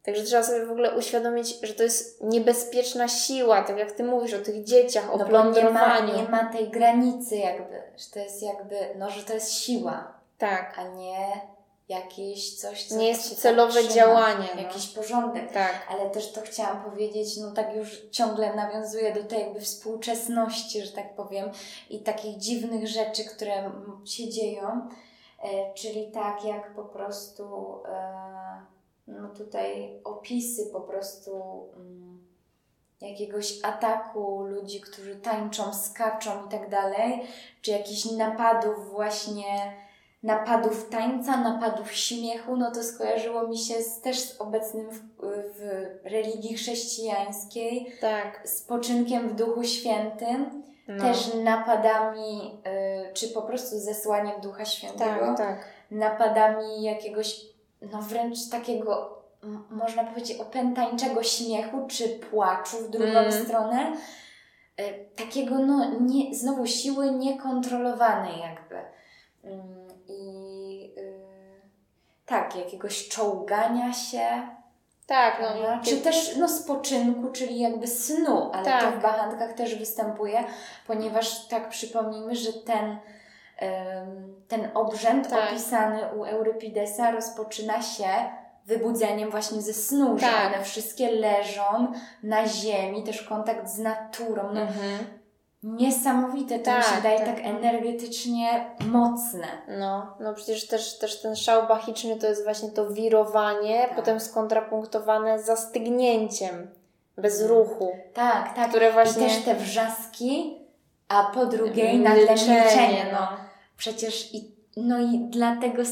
[0.03, 0.15] Tak.
[0.15, 4.33] Także trzeba sobie w ogóle uświadomić, że to jest niebezpieczna siła, tak jak ty mówisz
[4.33, 6.15] o tych dzieciach, o No bo nie ma, plądrowaniu.
[6.17, 10.79] nie ma tej granicy jakby, że to jest jakby, no że to jest siła, Tak,
[10.79, 11.41] a nie
[11.89, 14.47] jakieś coś, co nie jest tak celowe trzyma, działanie.
[14.55, 14.61] No.
[14.61, 15.51] Jakiś porządek.
[15.51, 20.81] Tak, Ale też to chciałam powiedzieć, no tak już ciągle nawiązuję do tej jakby współczesności,
[20.81, 21.49] że tak powiem,
[21.89, 23.71] i takich dziwnych rzeczy, które
[24.05, 24.87] się dzieją,
[25.43, 27.43] e, czyli tak jak po prostu
[27.85, 28.72] e,
[29.07, 31.31] no tutaj opisy po prostu
[31.75, 32.23] mm,
[33.01, 37.21] jakiegoś ataku ludzi, którzy tańczą, skaczą i tak dalej,
[37.61, 39.73] czy jakichś napadów właśnie
[40.23, 45.01] napadów tańca, napadów śmiechu, no to skojarzyło mi się z, też z obecnym w,
[45.57, 45.61] w
[46.03, 48.41] religii chrześcijańskiej, tak.
[48.49, 51.03] spoczynkiem w Duchu Świętym, No.
[51.03, 52.61] też napadami,
[53.09, 55.65] y, czy po prostu zesłaniem Ducha Świętego, tak, tak.
[55.91, 57.41] napadami jakiegoś,
[57.91, 59.17] no wręcz takiego,
[59.69, 63.31] można powiedzieć, opętańczego śmiechu, czy płaczu w drugą Mm.
[63.45, 63.93] stronę.
[64.79, 68.75] Y, Takiego, no, nie, znowu siły niekontrolowanej jakby.
[69.45, 71.23] Ym, I y,
[72.25, 74.27] tak, jakiegoś czołgania się,
[75.07, 75.81] Tak, no, prawda?
[75.85, 78.99] czy też no, spoczynku, czyli jakby snu, ale to Tak.
[78.99, 80.43] w bachankach też występuje,
[80.87, 82.97] ponieważ tak przypomnijmy, że ten,
[84.47, 85.49] ten obrzęd Tak.
[85.49, 88.07] opisany u Eurypidesa rozpoczyna się
[88.65, 90.53] wybudzeniem właśnie ze snu, że Tak.
[90.53, 91.91] one wszystkie leżą
[92.23, 94.43] na ziemi, też kontakt z naturą.
[94.53, 94.97] No, Mhm.
[95.63, 97.27] Niesamowite, to mi Tak, się daje tak.
[97.27, 99.47] tak energetycznie mocne.
[99.79, 103.95] No, no przecież też, też ten szał bachiczny to jest właśnie to wirowanie, Tak.
[103.95, 106.67] potem skontrapunktowane zastygnięciem,
[107.17, 107.59] bez Mhm.
[107.59, 108.69] ruchu, Tak, tak.
[108.69, 109.27] które właśnie...
[109.27, 110.57] I też te wrzaski,
[111.09, 112.21] a po drugiej Milczenie,
[112.61, 113.05] milczenie.
[113.13, 113.27] No.
[113.85, 113.91] No.
[113.91, 115.83] Przecież i, no i dlatego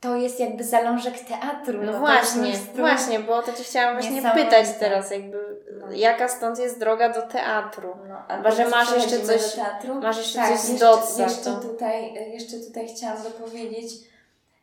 [0.00, 1.82] to jest jakby zalążek teatru.
[1.82, 5.92] No to właśnie, właśnie, bo o to Cię chciałam właśnie pytać teraz, jakby No.
[5.92, 7.96] jaka stąd jest droga do teatru?
[8.08, 9.94] No, Chyba, że masz jeszcze coś- do teatru.
[9.94, 13.92] Masz jeszcze tak, coś z jeszcze, jeszcze, tutaj, jeszcze tutaj chciałam dopowiedzieć,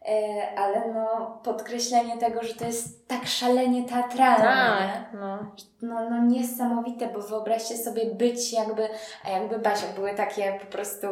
[0.05, 4.43] e, ale no podkreślenie tego, że to jest tak szalenie teatralne.
[4.43, 5.37] Tak, no.
[5.81, 8.89] No, no niesamowite, bo wyobraźcie sobie być jakby,
[9.25, 11.07] a jakby Basia, były takie po prostu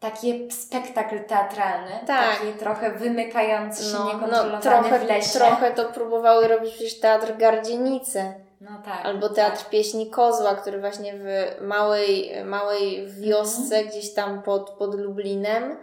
[0.00, 2.38] taki spektakl teatralny, Tak.
[2.38, 3.98] taki trochę wymykający się,
[4.30, 5.38] No, no trochę, w lesie.
[5.38, 8.34] trochę to próbowały robić przecież teatr Gardzienice.
[8.60, 9.00] No tak.
[9.06, 11.26] Albo teatr pieśni Kozła, który właśnie w
[11.60, 13.86] małej, małej wiosce, Mhm.
[13.88, 15.76] gdzieś tam pod, pod Lublinem,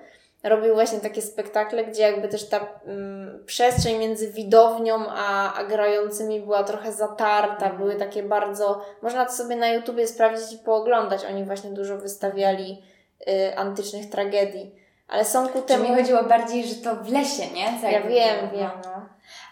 [0.43, 6.41] robił właśnie takie spektakle, gdzie jakby też ta mm, przestrzeń między widownią a, a grającymi
[6.41, 7.55] była trochę zatarta.
[7.65, 7.77] Mhm.
[7.77, 8.81] Były takie bardzo.
[9.01, 11.25] Można to sobie na YouTubie sprawdzić i pooglądać.
[11.25, 12.83] Oni właśnie dużo wystawiali
[13.55, 14.75] antycznych tragedii.
[15.07, 15.83] Ale są ku Czy temu.
[15.89, 17.79] mi chodziło bardziej, że to w lesie, nie?
[17.81, 18.03] Co Ja wiem,
[18.49, 18.71] było, wiem.
[18.83, 18.91] no.
[18.95, 19.05] No.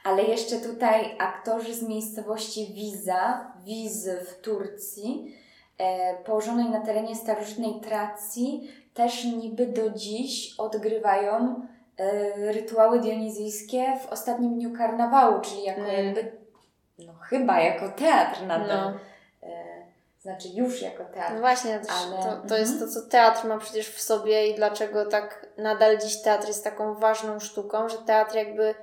[0.03, 5.36] Ale jeszcze tutaj aktorzy z miejscowości Wiza, Wizy w Turcji,
[5.78, 14.11] e, położonej na terenie starożytnej Tracji, też niby do dziś odgrywają e, rytuały dionizyjskie w
[14.11, 16.05] ostatnim dniu karnawału, czyli jako Mm.
[16.05, 16.32] jakby,
[16.99, 18.91] no chyba jako teatr nadal.
[18.93, 18.99] No.
[19.49, 19.72] E,
[20.24, 21.34] znaczy już jako teatr.
[21.34, 25.05] No właśnie, Ale- to, to jest to, co teatr ma przecież w sobie i dlaczego
[25.05, 28.74] tak nadal dziś teatr jest taką ważną sztuką, że teatr jakby e,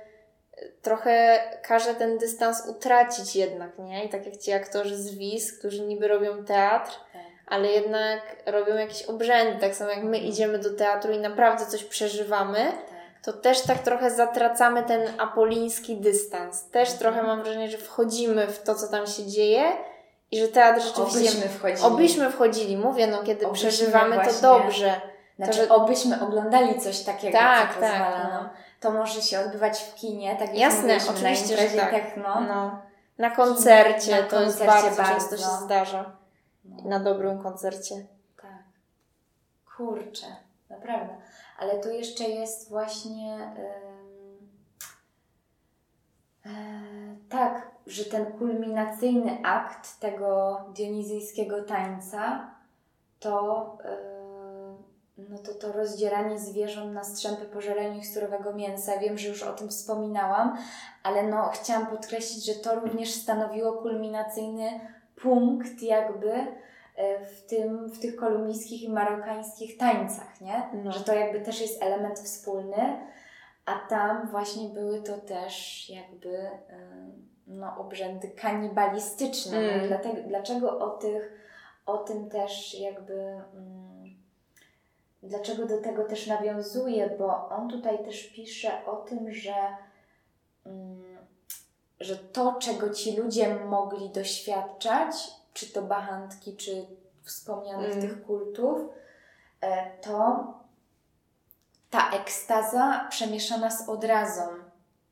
[0.81, 4.05] trochę każe ten dystans utracić jednak, nie?
[4.05, 7.21] I tak jak ci aktorzy z WIS, którzy niby robią teatr, Tak.
[7.47, 11.83] ale jednak robią jakieś obrzędy, tak samo jak my idziemy do teatru i naprawdę coś
[11.83, 13.23] przeżywamy, Tak.
[13.23, 16.69] to też tak trochę zatracamy ten apoliński dystans.
[16.69, 16.99] Też Mhm.
[16.99, 19.63] trochę mam wrażenie, że wchodzimy w to, co tam się dzieje
[20.31, 21.19] i że teatr rzeczywiście...
[21.19, 21.87] Obyśmy wchodzili.
[21.87, 25.01] Obyśmy wchodzili, mówię, no kiedy Obyśmy przeżywamy właśnie- to dobrze.
[25.35, 28.29] Znaczy, że- obyśmy oglądali coś takiego, Tak, co tak, pozwala.
[28.33, 28.43] no.
[28.43, 28.49] No.
[28.79, 31.91] To może się odbywać w kinie, tak jak Jasne, oczywiście, na że tak.
[31.91, 32.41] techno.
[32.41, 32.81] No.
[33.17, 35.37] Na koncercie Na to jest koncercie bardzo, często bardzo.
[35.37, 36.11] się zdarza.
[36.65, 37.95] No, Na dobrym koncercie.
[38.41, 38.51] tak.
[39.77, 40.25] Kurczę,
[40.69, 41.15] naprawdę.
[41.59, 44.51] Ale tu jeszcze jest właśnie ym,
[46.45, 46.51] e,
[47.31, 52.51] tak, że ten kulminacyjny akt tego dionizyjskiego tańca
[53.19, 54.21] to y,
[55.29, 58.97] no to to rozdzieranie zwierząt na strzępy po żereniu ich surowego mięsa.
[58.97, 60.57] Wiem, że już o tym wspominałam,
[61.03, 64.69] ale no chciałam podkreślić, że to również stanowiło kulminacyjny
[65.15, 70.69] punkt jakby e, w, tym, w tych kolumbijskich i marokańskich tańcach, nie?
[70.83, 70.91] No.
[70.91, 72.97] Że to jakby też jest element wspólny,
[73.65, 76.49] a tam właśnie były to też jakby
[77.47, 79.57] no, obrzędy kanibalistyczne.
[79.57, 79.81] Mm.
[79.81, 81.31] No, dlatego, dlaczego o, tych,
[81.85, 84.15] o tym też jakby mm,
[85.23, 89.55] dlaczego do tego też nawiązuje, bo on tutaj też pisze o tym, że,
[90.65, 91.17] mm,
[91.99, 95.15] że to, czego ci ludzie mogli doświadczać,
[95.53, 96.85] czy to bachantki, czy
[97.23, 98.01] wspomnianych Mm.
[98.01, 98.79] tych kultów,
[99.61, 100.45] e, to
[101.91, 104.41] ta ekstaza przemieszana z odrazą,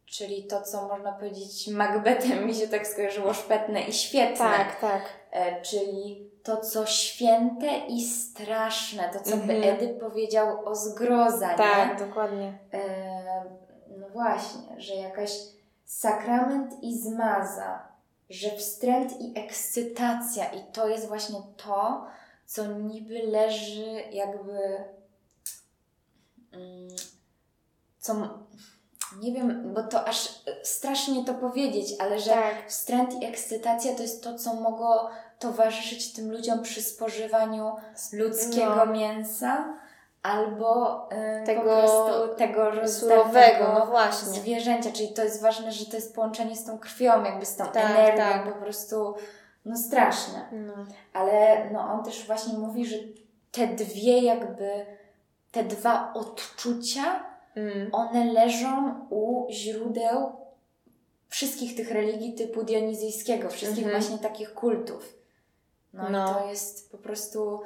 [0.05, 4.35] czyli to, co można powiedzieć Macbethem, mi się tak skojarzyło, szpetne i świetne.
[4.37, 5.01] Tak, tak.
[5.31, 9.63] E, czyli to, co święte i straszne, to, co by Mhm.
[9.63, 12.05] Edyp powiedział o zgroza, Tak, nie?
[12.05, 12.57] dokładnie.
[12.73, 12.79] E,
[13.97, 15.31] no właśnie, że jakaś
[15.85, 17.87] sakrament i zmaza,
[18.29, 22.05] że wstręt i ekscytacja i to jest właśnie to,
[22.45, 24.83] co niby leży jakby
[27.99, 28.15] co
[29.21, 30.29] nie wiem, bo to aż
[30.63, 32.67] strasznie to powiedzieć, ale że Tak.
[32.69, 37.75] wstręt i ekscytacja to jest to, co mogło towarzyszyć tym ludziom przy spożywaniu
[38.13, 38.85] ludzkiego No.
[38.85, 39.73] mięsa
[40.23, 41.07] albo
[41.41, 44.27] y, Tego po prostu tego Surowego, no właśnie.
[44.27, 47.65] zwierzęcia, czyli to jest ważne, że to jest połączenie z tą krwią, jakby z tą
[47.65, 48.53] Tak, energią, tak.
[48.53, 49.15] po prostu
[49.65, 50.49] no straszne.
[50.51, 50.73] No.
[51.13, 52.95] Ale no on też właśnie mówi, że
[53.51, 54.85] te dwie jakby,
[55.51, 57.89] te dwa odczucia, Mm.
[57.91, 60.31] one leżą u źródeł
[61.29, 64.01] wszystkich tych religii typu dionizyjskiego, wszystkich Mhm.
[64.03, 65.13] właśnie takich kultów.
[65.93, 66.31] No, No.
[66.31, 67.61] i to jest po prostu,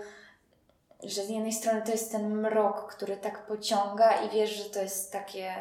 [1.03, 4.81] że z jednej strony to jest ten mrok, który tak pociąga i wiesz, że to
[4.81, 5.53] jest takie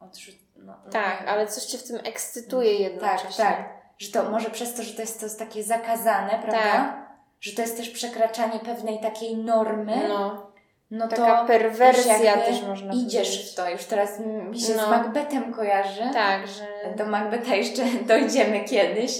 [0.00, 0.34] odrzut...
[0.56, 3.44] No, no Tak, nie ale coś cię w tym ekscytuje jednocześnie.
[3.44, 3.78] tak, tak.
[3.98, 6.58] Że to może przez to, że to jest, to takie zakazane, prawda?
[6.72, 7.08] Tak.
[7.40, 10.08] Że to jest też przekraczanie pewnej takiej normy.
[10.08, 10.47] No,
[10.90, 13.52] no to taka już perwersja też można Idziesz powiedzieć.
[13.52, 13.70] w to.
[13.70, 14.86] Już teraz mi się No.
[14.86, 16.02] z Macbethem kojarzy.
[16.12, 16.94] Tak, że...
[16.96, 19.12] Do Macbetha jeszcze dojdziemy kiedyś.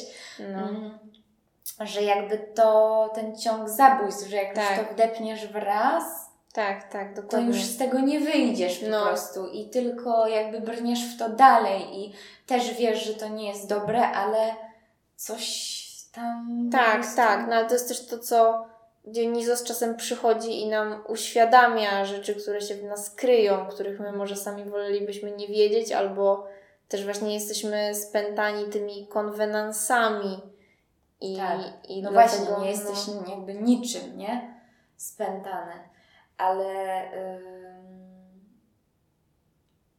[0.52, 0.58] No.
[0.68, 0.98] Mm.
[1.80, 4.78] Że jakby to ten ciąg zabójstw, że jak już Tak.
[4.88, 6.04] to wdepniesz w raz,
[6.52, 7.48] Tak, tak, to dokładnie.
[7.48, 9.06] już z tego nie wyjdziesz po No.
[9.06, 12.12] prostu i tylko jakby brniesz w to dalej i
[12.46, 14.54] też wiesz, że to nie jest dobre, ale
[15.16, 15.78] coś
[16.12, 16.68] tam...
[16.72, 18.66] Tak, tak, no ale to jest też to, co
[19.10, 24.36] Dionizos czasem przychodzi i nam uświadamia rzeczy, które się w nas kryją, których my może
[24.36, 26.46] sami wolelibyśmy nie wiedzieć, albo
[26.88, 30.40] też właśnie jesteśmy spętani tymi konwenansami.
[31.20, 31.58] I, Tak.
[31.88, 34.54] i No dlatego, właśnie, nie jesteś no, jakby niczym, nie?
[34.96, 35.72] Spętany.
[36.38, 37.02] Ale
[37.36, 37.57] ym,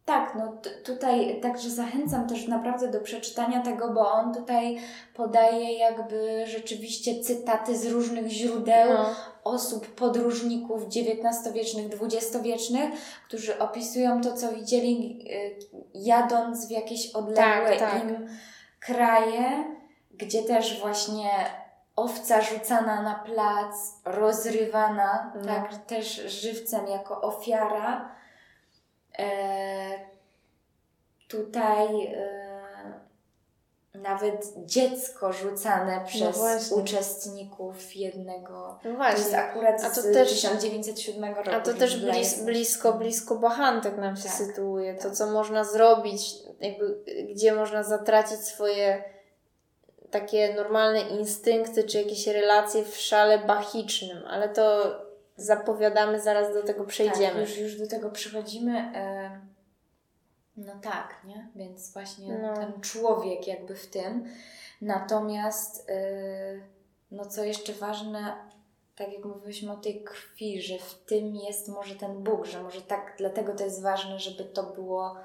[0.09, 0.53] tak, no
[0.85, 4.77] tutaj także zachęcam też naprawdę do przeczytania tego, bo on tutaj
[5.13, 9.05] podaje jakby rzeczywiście cytaty z różnych źródeł no,
[9.43, 12.89] osób, podróżników XIX-wiecznych, XX-wiecznych,
[13.27, 15.59] którzy opisują to, co widzieli y,
[15.93, 18.03] jadąc w jakieś odległe Tak, tak.
[18.03, 18.27] im
[18.79, 19.63] kraje,
[20.11, 21.29] gdzie też właśnie
[21.95, 25.45] owca rzucana na plac, rozrywana, No.
[25.45, 28.18] tak, też żywcem jako ofiara.
[29.19, 29.99] E,
[31.27, 32.39] tutaj e,
[33.93, 36.77] nawet dziecko rzucane przez właśnie.
[36.77, 38.49] uczestników jednego.
[38.51, 39.37] no To jest właśnie.
[39.37, 41.49] akurat A to z też- 1907 roku.
[41.51, 44.95] A to też blis, blisko, blisko bachantek nam się Tak, sytuuje.
[44.95, 45.13] To, tak.
[45.13, 46.99] co można zrobić, jakby,
[47.29, 49.03] gdzie można zatracić swoje
[50.11, 54.83] takie normalne instynkty, czy jakieś relacje w szale bachicznym, ale to
[55.41, 57.41] zapowiadamy, zaraz do tego Tak, przejdziemy.
[57.41, 58.91] już, już do tego przychodzimy.
[58.95, 59.39] E,
[60.57, 61.47] no tak, nie?
[61.55, 62.53] Więc właśnie No.
[62.53, 64.25] ten człowiek jakby w tym.
[64.81, 65.93] Natomiast, e,
[67.11, 68.33] no co jeszcze ważne,
[68.95, 72.81] tak jak mówiliśmy o tej krwi, że w tym jest może ten Bóg, że może
[72.81, 75.15] tak, dlatego to jest ważne, żeby to było,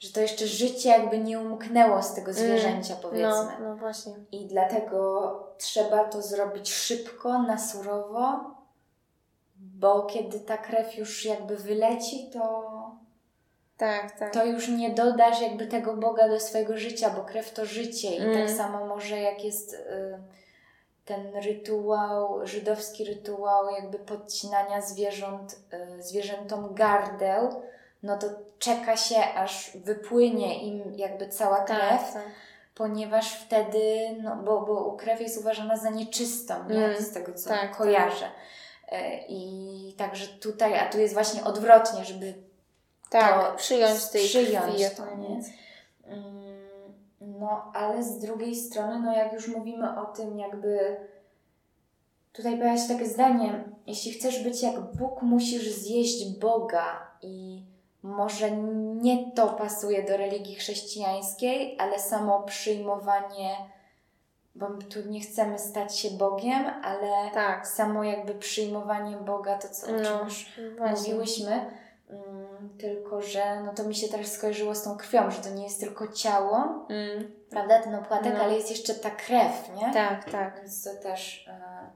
[0.00, 3.28] że to jeszcze życie jakby nie umknęło z tego zwierzęcia, powiedzmy.
[3.60, 4.14] no, no właśnie.
[4.32, 8.40] I dlatego trzeba to zrobić szybko, na surowo,
[9.82, 12.62] bo kiedy ta krew już jakby wyleci, to,
[13.78, 14.32] Tak, tak.
[14.32, 18.16] to już nie dodasz jakby tego Boga do swojego życia, bo krew to życie.
[18.16, 18.46] I Mm.
[18.46, 19.78] tak samo może jak jest y,
[21.04, 25.56] ten rytuał, żydowski rytuał jakby podcinania zwierząt,
[25.98, 27.62] y, zwierzętom gardeł,
[28.02, 28.26] no to
[28.58, 32.22] czeka się aż wypłynie im jakby cała krew tak, tak.
[32.74, 36.84] ponieważ wtedy, no bo, bo krew jest uważana za nieczystą, nie?
[36.86, 38.26] Mm, Z tego, co tak, kojarzę.
[38.26, 38.30] E,
[39.28, 42.34] I także tutaj, a tu jest właśnie odwrotnie, żeby
[43.10, 44.96] Tak, to przyjąć tej przyjąć krwi.
[44.96, 45.40] to, nie?
[46.06, 46.42] Mm,
[47.20, 50.96] No, ale z drugiej strony, no jak już mówimy o tym, jakby
[52.32, 57.62] tutaj pojawia się takie zdanie, jeśli chcesz być jak Bóg, musisz zjeść Boga i
[58.02, 58.50] może
[58.94, 63.56] nie to pasuje do religii chrześcijańskiej, ale samo przyjmowanie
[64.54, 67.66] bo my tu nie chcemy stać się Bogiem, ale Tak.
[67.68, 71.14] samo jakby przyjmowanie Boga, to co o czym No, już właśnie.
[71.14, 71.70] mówiłyśmy,
[72.08, 75.64] mm, tylko że no to mi się też skojarzyło z tą krwią, że to nie
[75.64, 78.40] jest tylko ciało, Mm, prawda, ten opłatek, No.
[78.44, 79.92] ale jest jeszcze ta krew, nie?
[79.92, 80.56] tak, tak.
[80.60, 81.90] Więc to też, e,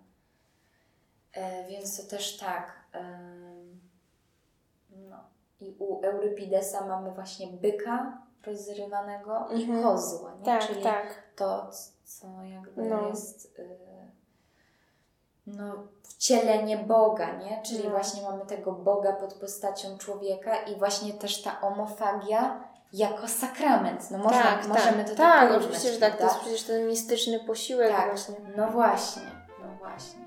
[1.32, 2.72] e, więc to też tak.
[2.92, 3.80] em,
[4.90, 5.16] no.
[5.60, 9.82] I u Eurypidesa mamy właśnie byka rozrywanego i Mhm.
[9.82, 10.44] kozła, nie?
[10.44, 11.22] Tak, Czyli tak.
[11.36, 11.70] to,
[12.04, 13.08] co jakby No.
[13.08, 13.78] jest y,
[15.46, 17.62] no, wcielenie Boga, nie?
[17.62, 17.90] Czyli No.
[17.90, 22.60] właśnie mamy tego Boga pod postacią człowieka i właśnie też ta omofagia
[22.92, 24.10] jako sakrament.
[24.10, 25.10] No można, tak, możemy tak.
[25.10, 26.16] to tak, porównać, oczywiście, że tak.
[26.18, 28.34] To jest przecież ten mistyczny posiłek Tak, właśnie.
[28.56, 29.22] no właśnie,
[29.62, 30.25] no właśnie.